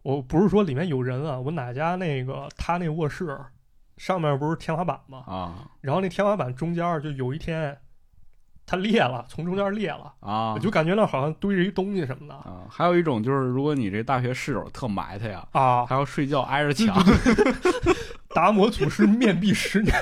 [0.01, 3.39] 我不是说里面有人啊，我奶家那个他那卧室
[3.99, 5.23] 上面不是天花板吗？
[5.27, 5.69] 啊。
[5.83, 7.79] 然后那天花板中间就有一天。
[8.71, 10.53] 它裂了，从中间裂了啊！
[10.55, 12.63] 我就感觉那好像堆着一东西什么的啊。
[12.71, 16.97] 还有一种就是，如果你这大学室友特埋汰呀啊，还要睡觉挨着墙，
[18.33, 19.93] 达摩祖师面壁十年，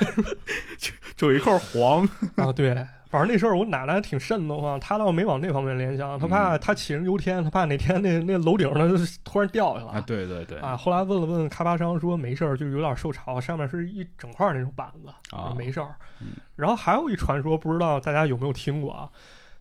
[1.16, 2.06] 就有一块黄
[2.36, 2.52] 啊。
[2.52, 8.90] 对，反正那事儿我奶奶挺瘆得慌，她倒没往那方面联想，她怕她杞人忧天，她怕哪天那那楼顶呢
[9.24, 10.00] 突然掉下来。
[10.02, 10.76] 对对对啊！
[10.76, 15.94] 后来问了问开发商，说没事儿，就有点受潮，上面是一整块那种板子啊，没事儿。
[16.56, 19.08] 然后还有一传说，不知道大家有没有听过啊？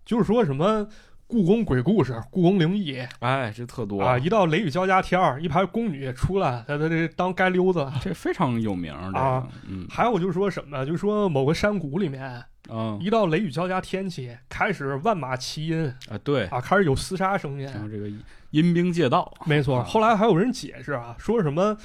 [0.03, 0.87] 就是说什么
[1.27, 4.17] 故宫鬼故事、故宫灵异，哎，这特多啊！
[4.17, 9.47] 一到雷雨交加天儿，一排宫女出来，他他这当街溜子，这非常有名啊。
[9.67, 15.89] 嗯，还有就是说什么，就是说某个山谷里面，嗯，一到雷雨交加天气，开始万马齐喑。
[16.09, 16.45] 啊，对。
[16.47, 18.09] 啊，开始有厮杀声音，然后这个
[18.51, 19.83] 阴兵借道，没错。
[19.83, 21.77] 后来还有人解释啊，说什么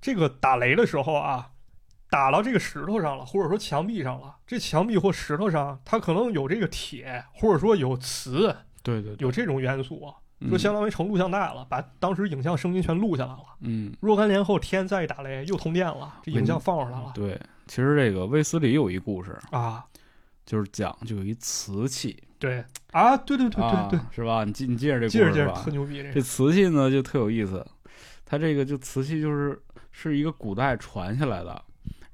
[0.00, 1.48] 这个打雷的时候啊。
[2.10, 10.12] 打到这个石头上了，或者说墙壁上了，这墙壁或石头上，它可能有这个铁，或者说有磁，对对，有这种元素，
[10.50, 13.44] 就相当于成录像带了，把当时影像声音全录下来了。
[13.60, 17.12] 嗯，若干年后天再一打雷，又通电了，这影像放出来了。
[17.14, 19.34] 对，其实这个卫斯理有一故事。
[19.50, 19.82] 啊，
[20.44, 22.22] 就是讲就有一瓷器。
[22.38, 24.44] 对啊，对对对对对，是吧？
[24.44, 25.52] 你记你记着这故事吧？
[25.52, 27.64] 特牛逼，这瓷器呢就特有意思，
[28.24, 31.62] 它这个就瓷器就是是一个古代传下来的。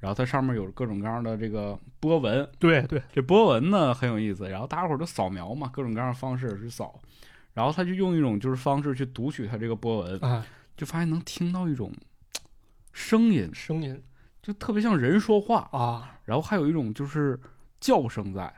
[0.01, 4.49] 然后它上面有各种各样的这个波纹，对对，这波纹呢很有意思。
[4.49, 7.01] 然后大家伙儿都扫描嘛，各种各样的方式去扫，
[7.55, 11.93] 然后他就用一种就是方式去读取它这个波纹，啊，就发现能听到一种
[12.93, 14.01] 声音，声音
[14.41, 16.20] 就特别像人说话啊。
[16.26, 17.41] 然后还有一种就是
[17.81, 18.53] 叫声在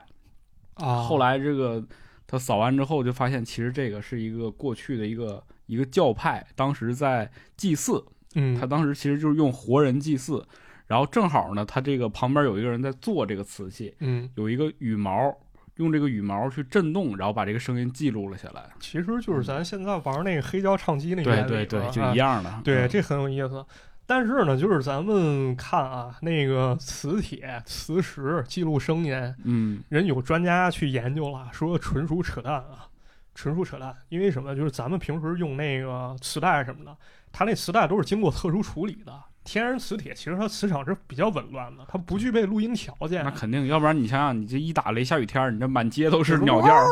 [0.75, 1.03] 啊。
[1.03, 1.85] 后来这个
[2.27, 8.05] 他扫完之后就发现，其实这个是一个过去的一个一个教派，当时在祭祀，
[8.35, 10.47] 嗯，他当时其实就是用活人祭祀。
[10.87, 15.33] 然后正好呢，他这个旁边有一个人在做这个瓷器，嗯，有一个羽毛，
[15.77, 18.69] 用这个羽毛去震动，然后把这个声音记录了下来。
[18.81, 22.61] 其实就是咱现在玩那个黑胶唱机那对对对，就一样的。
[22.65, 23.65] 对，这很有意思。
[24.11, 32.89] 但是呢，就是咱们看啊，那个磁铁、磁石记录声音，嗯，人有专家去研究了，说纯属扯淡啊，
[33.37, 33.95] 纯属扯淡。
[34.09, 34.53] 因为什么？
[34.57, 36.97] 就是咱们平时用那个磁带什么的，
[37.31, 39.13] 它那磁带都是经过特殊处理的。
[39.45, 43.23] 天然磁铁其实它磁场是比较紊乱的，它不具备录音条件。
[43.23, 46.75] 那肯定，要不然你想想，你这一打雷下雨天，你这满街都是鸟叫。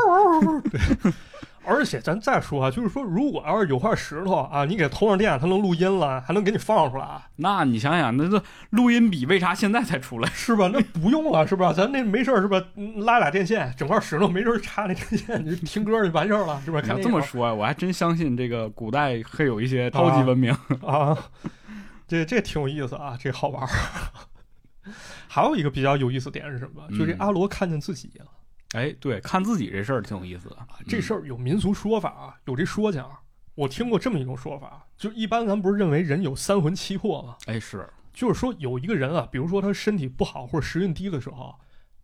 [1.69, 7.07] 对，而且咱再说啊，就是说，如果要是有块石头啊，你给它通上电，它能录音了，还能给你放出来。
[7.37, 10.29] 那你想想，那这录音笔为啥现在才出来？
[10.31, 10.69] 是吧？
[10.73, 11.73] 那不用了，是吧？
[11.73, 12.62] 咱那没事是吧？
[12.97, 16.81] 拉俩电线，整块石头，没事插那电线，你听歌就完事儿了，是吧？
[16.89, 20.53] 要这么说，啊我还真相信这个古代会有一些高级文明
[20.85, 21.16] 啊。
[22.07, 23.69] 这这挺有意思啊，这好玩儿。
[25.29, 26.83] 还有一个比较有意思点是什么？
[26.99, 28.27] 就这阿罗看见自己了。
[28.73, 30.57] 哎，对，看自己这事儿挺有意思的。
[30.87, 33.11] 这事儿有民俗说法啊，有这说讲。
[33.55, 37.37] 我听过这么一种说法，就一般咱不是认为人有三魂七魄吗？
[37.47, 41.55] 哎，是，就是说有一个人啊，比如说他身体不好或者时运低的时候，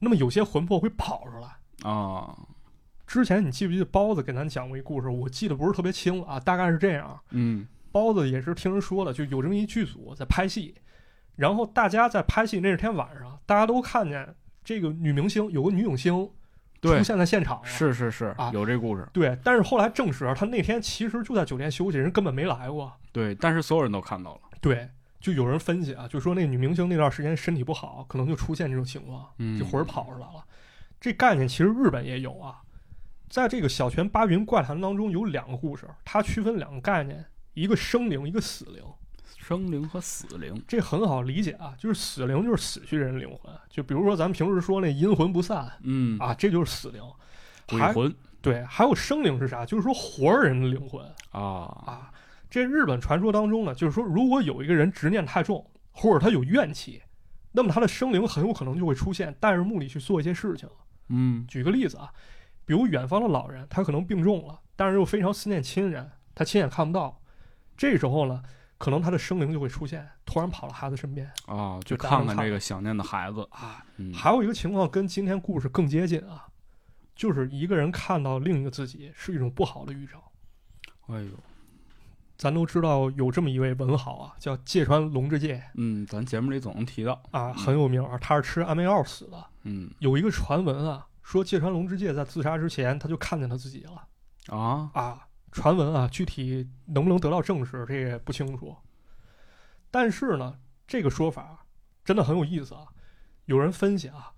[0.00, 2.36] 那么有些魂魄会跑出来啊。
[3.06, 5.08] 之前你记不记得包子给咱讲过一故事？
[5.08, 7.20] 我记得不是特别清了啊，大概是这样。
[7.30, 7.68] 嗯。
[7.92, 10.74] 包子也是听人说的，就有这么一剧组在拍戏，
[11.36, 14.34] 然后大家在拍戏那天晚上，大家都看见
[14.64, 16.28] 这个女明星有个女影星
[16.90, 17.66] 出现在现场了。
[17.66, 19.08] 是是是啊，有这故事。
[19.12, 22.92] 对，但是后来证实，他那天其实就在酒店休息，人根本没来过。
[23.12, 24.40] 对，但是所有人都看到了。
[24.60, 24.88] 对，
[25.20, 29.26] 就有人分析啊，就说那女明星那段时间身体不好，可能就出现这种情况，
[29.58, 30.44] 这魂儿跑出来了。
[31.00, 32.62] 这概念其实日本也有啊，
[33.28, 37.24] 在这个小泉八云怪谈当中有两个故事，它区分两个概念。
[37.54, 38.82] 一个生灵，一个死灵，
[39.46, 47.02] 生灵和死灵，这很好理解啊，就是死灵就是死去人灵魂，就比如说咱们平时说那阴魂不散，嗯啊，这就是死灵，
[47.68, 49.66] 鬼魂，对，还有生灵是啥？
[49.66, 52.10] 就是说活人的灵魂啊啊，
[52.48, 57.02] 这日本传说当中呢，就是说如果有一个人执念太重，或者他有怨气，
[57.52, 60.66] 那么他的生灵很有可能就会出现，带着目的去做一些事情。
[61.08, 62.10] 嗯，举个例子啊，
[62.64, 67.20] 比如远方的老人，他可能病重了，但是又非常思念亲人，他亲眼看不到。
[67.76, 68.40] 这时候呢，
[68.76, 73.84] 可能他的生灵就会出现，突然跑到孩子身边啊，就看看这个想念的孩子啊。
[74.12, 76.46] 还有一个情况跟今天故事更接近啊，
[77.14, 80.22] 就是一个人看到另一个自己是一种不好的预兆。
[81.06, 81.30] 哎呦，
[82.36, 85.62] 咱都知道有这么一位文豪啊，叫芥川龙之介。
[85.74, 89.46] 嗯，咱节目里总能提到啊，很有名啊，他是吃安眠药死的。
[89.62, 94.08] 嗯，有一个传闻啊，说芥川龙之介在自杀之前他就看见他自己了。
[94.48, 95.26] 啊啊。
[95.54, 98.76] 传闻啊，具体能不能得到证实，这也不清楚。
[99.88, 101.64] 但是呢，这个说法
[102.04, 102.86] 真的很有意思啊。
[103.44, 104.32] 有人分析啊，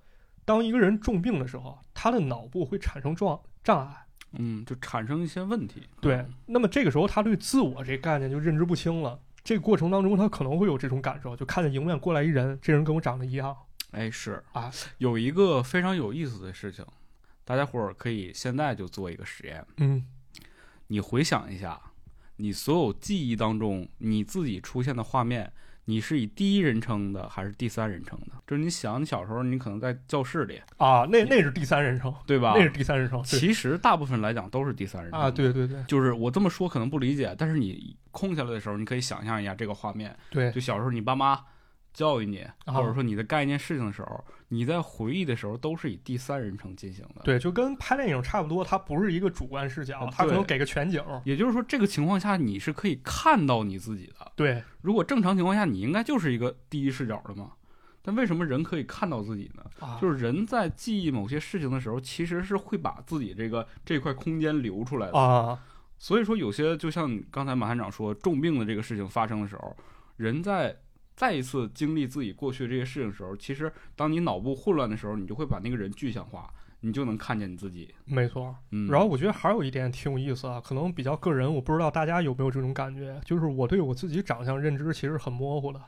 [0.44, 5.88] 当一个人重病的时候，他的脑部会产生状障碍，嗯，就产生一些问题。
[6.02, 9.18] 对，那么这个时候他对自我这概念就认知不清了。
[9.42, 13.56] 这个过程当中，他可能会有这种感受，就看见迎面过来一人，这人跟我长得一样。
[13.92, 16.84] 哎，是啊，有一个非常有意思的事情，
[17.42, 19.66] 大家伙儿可以现在就做一个实验。
[19.78, 20.04] 嗯。
[20.89, 21.80] 你回想一下，
[22.37, 25.53] 你所有记忆当中你自己出现的画面，
[25.87, 28.32] 你是以第一人称的还是第三人称的？
[28.47, 32.55] 就是你想，你小时候你可能在教室里啊，那那是第三人称，对吧？
[32.57, 33.22] 那是第三人称。
[33.24, 35.82] 其实大部分来讲都是第三人称啊，对对对。
[35.84, 40.16] 就是我这么说可能不理解，但是你空下来的时候，你可以想象一下这个画面。
[40.30, 41.41] 对，就小时候你爸妈。
[41.97, 47.22] 教育你，或者说你的概念事情的时候，你在回忆的时候都是以第三人称进行的。
[47.24, 51.03] 对，就跟拍电影差不多，它不是一个主观视角，它可能给个全景。
[51.24, 54.30] 也就是说，这个情况下你是可以看到你自己的。
[54.36, 57.53] 对，如果正常情况下，你应该就是一个第一视角的嘛。
[58.03, 59.64] 但为什么人可以看到自己呢？
[59.99, 65.59] 就是人在记忆某些事情的时候，其实是会把自己这个这块空间留出来的啊。
[65.97, 69.74] 所以说，有些就像刚才马探长说，重病的这个事情发生的时候，
[70.18, 70.76] 人在。
[71.16, 77.94] 再一次经历自己过去这些事情的时候，其实当你脑部混乱的时候，你就会把那个人具象化，你就能看见你自己。
[78.04, 78.88] 没错，嗯。
[78.90, 85.80] 然后我觉得还有一点挺有意思啊，可能比较个人，我不知道大家有没有这种感觉，就是我对我自己长相认知其实很模糊的。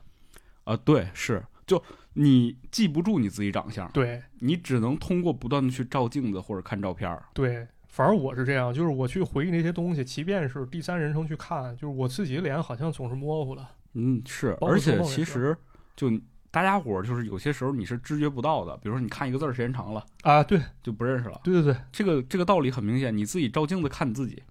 [0.65, 1.83] 啊，对，是，就
[2.15, 7.23] 你记不住你自己长相，对你只能通过不断的去照镜子或者看照片儿。
[7.35, 13.67] 对，反正我是这样，就是我去回忆那些东西，即便是第三人称去看，就是我自己的脸好像总是模糊的。
[13.99, 15.57] 嗯，是，而且其实
[15.97, 16.09] 就
[16.51, 21.41] 大家伙儿就是有些时候你是知觉不到的，比如说你看一个字儿时间长了啊，对，就不认识了。
[21.43, 24.43] 对对对，这个这个道理很明显，你自己照镜子看你自己，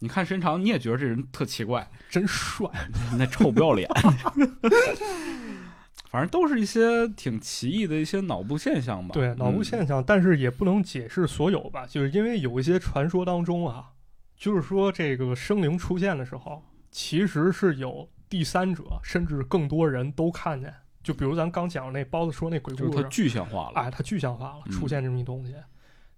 [0.00, 2.68] 你看时间长你也觉得这人特奇怪， 真帅，
[3.18, 3.88] 那臭不要脸。
[6.10, 9.12] 反正都是一些挺奇异的一些脑部现象吧。
[9.12, 13.90] 对，脑部现象，但是也不能解释所有吧，就是因为有一些传说当中啊，
[14.36, 16.62] 就是说这个生灵出现的时候，
[16.92, 20.74] 其实是有第三者，甚至更多人都看见。
[21.04, 25.54] 就比如咱刚讲那包子说那鬼故事，它具象化了，哎，它具象化了，出现这么一东西。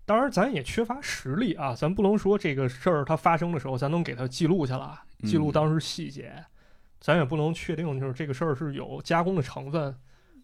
[0.07, 4.99] 当然，咱也缺乏实力啊，咱不能说这个事儿它发生的时候，咱能给它记录下来，
[5.29, 6.33] 记录当时细节。
[7.01, 9.95] 咱也不能确定，就是这个事儿是有加工的成分，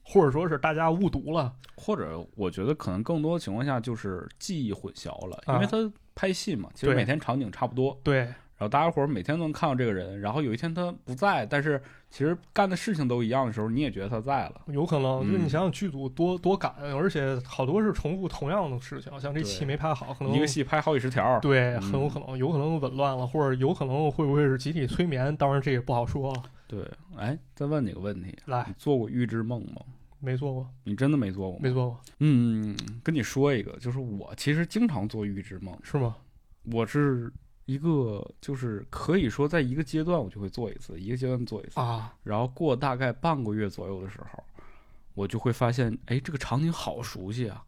[0.02, 7.98] 或者说是大家误读了，或者我觉得可能更多情况下就是记忆混淆了，因为它拍戏嘛，其实每天场景差不多。
[8.04, 8.30] 对。
[8.62, 14.62] 然后大家伙儿每天都能看到这个人，然后有一天他不在，但是其实干的事情都一样的时候，你也觉得他在了。
[14.68, 21.40] 有可能，就你想想剧组多多赶，而且好多是重复同样的事情，像这戏没拍好，可能一个戏拍好几十条。
[21.40, 25.36] 对，很有可能，有可能紊乱了，或者有可能会不会是集体催眠？
[25.36, 26.42] 当然这也不好说了。
[26.68, 29.82] 对，哎，再问你个问题，来，你做过预知梦吗？
[30.20, 30.68] 没做过。
[30.84, 31.58] 你真的没做过？
[31.60, 32.00] 没做过。
[32.20, 35.76] 嗯，跟你说一个，就是我其实经常做预知梦。
[35.82, 36.14] 是吗？
[36.70, 37.32] 我是。
[37.64, 42.14] 一个就是可以说，在一个阶段我就会做一次，一个阶段做一次啊。
[42.24, 44.42] 然后过大概半个月左右的时候，
[45.14, 47.64] 我就会发现，哎，这个场景好熟悉啊！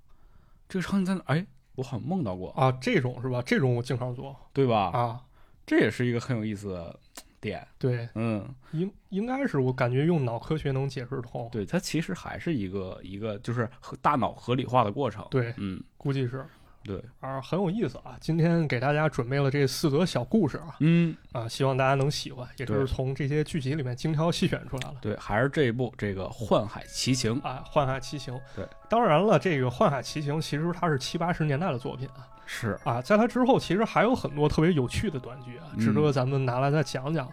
[0.69, 1.23] 这个场景在哪？
[1.27, 2.73] 哎，我好像梦到过啊。
[2.81, 3.41] 这种是吧？
[3.43, 4.91] 这种我经常做，对吧？
[4.91, 5.21] 啊，
[5.65, 6.99] 这也是一个很有意思的
[7.41, 7.67] 点。
[7.79, 11.49] 对，嗯，应应该是我感觉用脑科学能解释通。
[11.53, 13.71] 对，它其实还是一个一个就是
[14.03, 15.25] 大脑合理化的过程。
[15.31, 16.45] 对，嗯，估计是。
[16.85, 18.17] 对，啊，很有意思啊！
[18.21, 24.97] 今天给大家准备了这四则小故事啊，嗯，啊，希望大家能喜欢，也就是从这些剧集里面精挑细选出来了。
[25.01, 28.35] 对，还是这一部这个《幻海奇情》啊，《幻海奇情》。
[28.55, 37.27] 对，当然了，这个《幻海奇情》其实它是七八十年代的作品啊，是啊，在它之后其实还有很多特别有趣的短剧啊，值得咱们拿来再讲讲。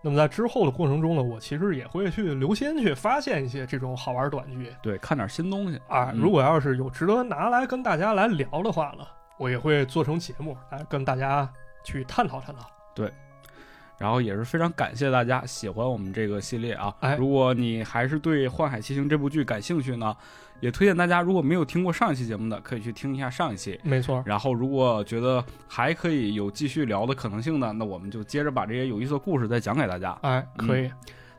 [0.00, 6.12] 那么在之后的过程中呢，我其实也会去留心去发现一些这种好玩短剧，对，看点新东西啊。
[6.14, 9.04] 如果要是有值得拿来跟大家来聊的话呢？
[9.38, 11.48] 我也会做成节目来跟大家
[11.84, 12.68] 去探讨探讨。
[12.94, 13.12] 对，
[13.96, 16.94] 然后也是非常感谢大家喜欢我们这个系列啊！
[17.00, 20.16] 哎，如果你还是对《幻海奇行》这部剧感兴趣呢，
[20.60, 23.78] 也推荐大家如果没有听过上一期节目的，可以去听一下上一期。
[23.82, 24.22] 没错。
[24.26, 30.18] 然后如果觉得还可以有继续聊的可能性呢，那我们就接着把这些有意思的故事再讲给大家。
[30.22, 30.90] 哎，可以。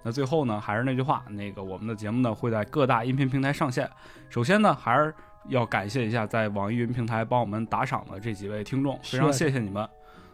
[0.03, 3.89] 那最后呢，还是那句话，那个我们的节目呢会在各大音频平台上线。
[4.29, 5.13] 首先呢，还是。
[5.47, 9.87] 要感谢一下在网易云平台帮我们打赏的这几位听众，非常谢谢你们。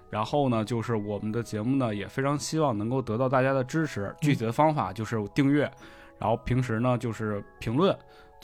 [0.09, 4.13] 然后呢，就是我们的节目呢，也非常希望能够得到大家的支持。
[4.19, 5.71] 具体的方法就是订阅，
[6.19, 7.95] 然后平时呢就是评论，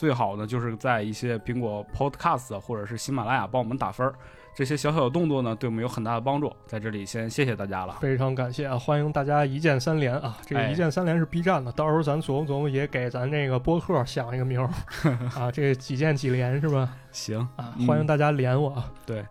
[0.01, 4.11] 最好呢就是在一些苹果 Podcast 或者是喜马拉雅帮我们打分儿。
[4.55, 6.51] 这些小小的动作呢，对我们有很大的帮助。
[6.65, 8.79] 在这里先谢谢大家了，非常感谢啊！
[8.79, 10.35] 欢迎大家一键三连啊！
[10.43, 14.67] 这个一键三连是 B 站的，到时候咱琢磨琢磨，也给咱这个播客想一个名儿
[15.39, 15.51] 啊！
[15.51, 16.91] 这几键几连是吧？
[17.11, 18.83] 行啊，欢迎大家连我。
[19.05, 19.23] 对，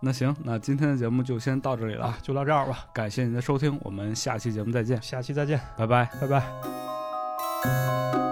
[0.00, 2.84] 那行，那今天的节目就先到这里了，就到这儿吧。
[2.92, 5.00] 感谢您的收听，我们下期节目再见。
[5.00, 8.25] 下期再见，拜拜，拜拜。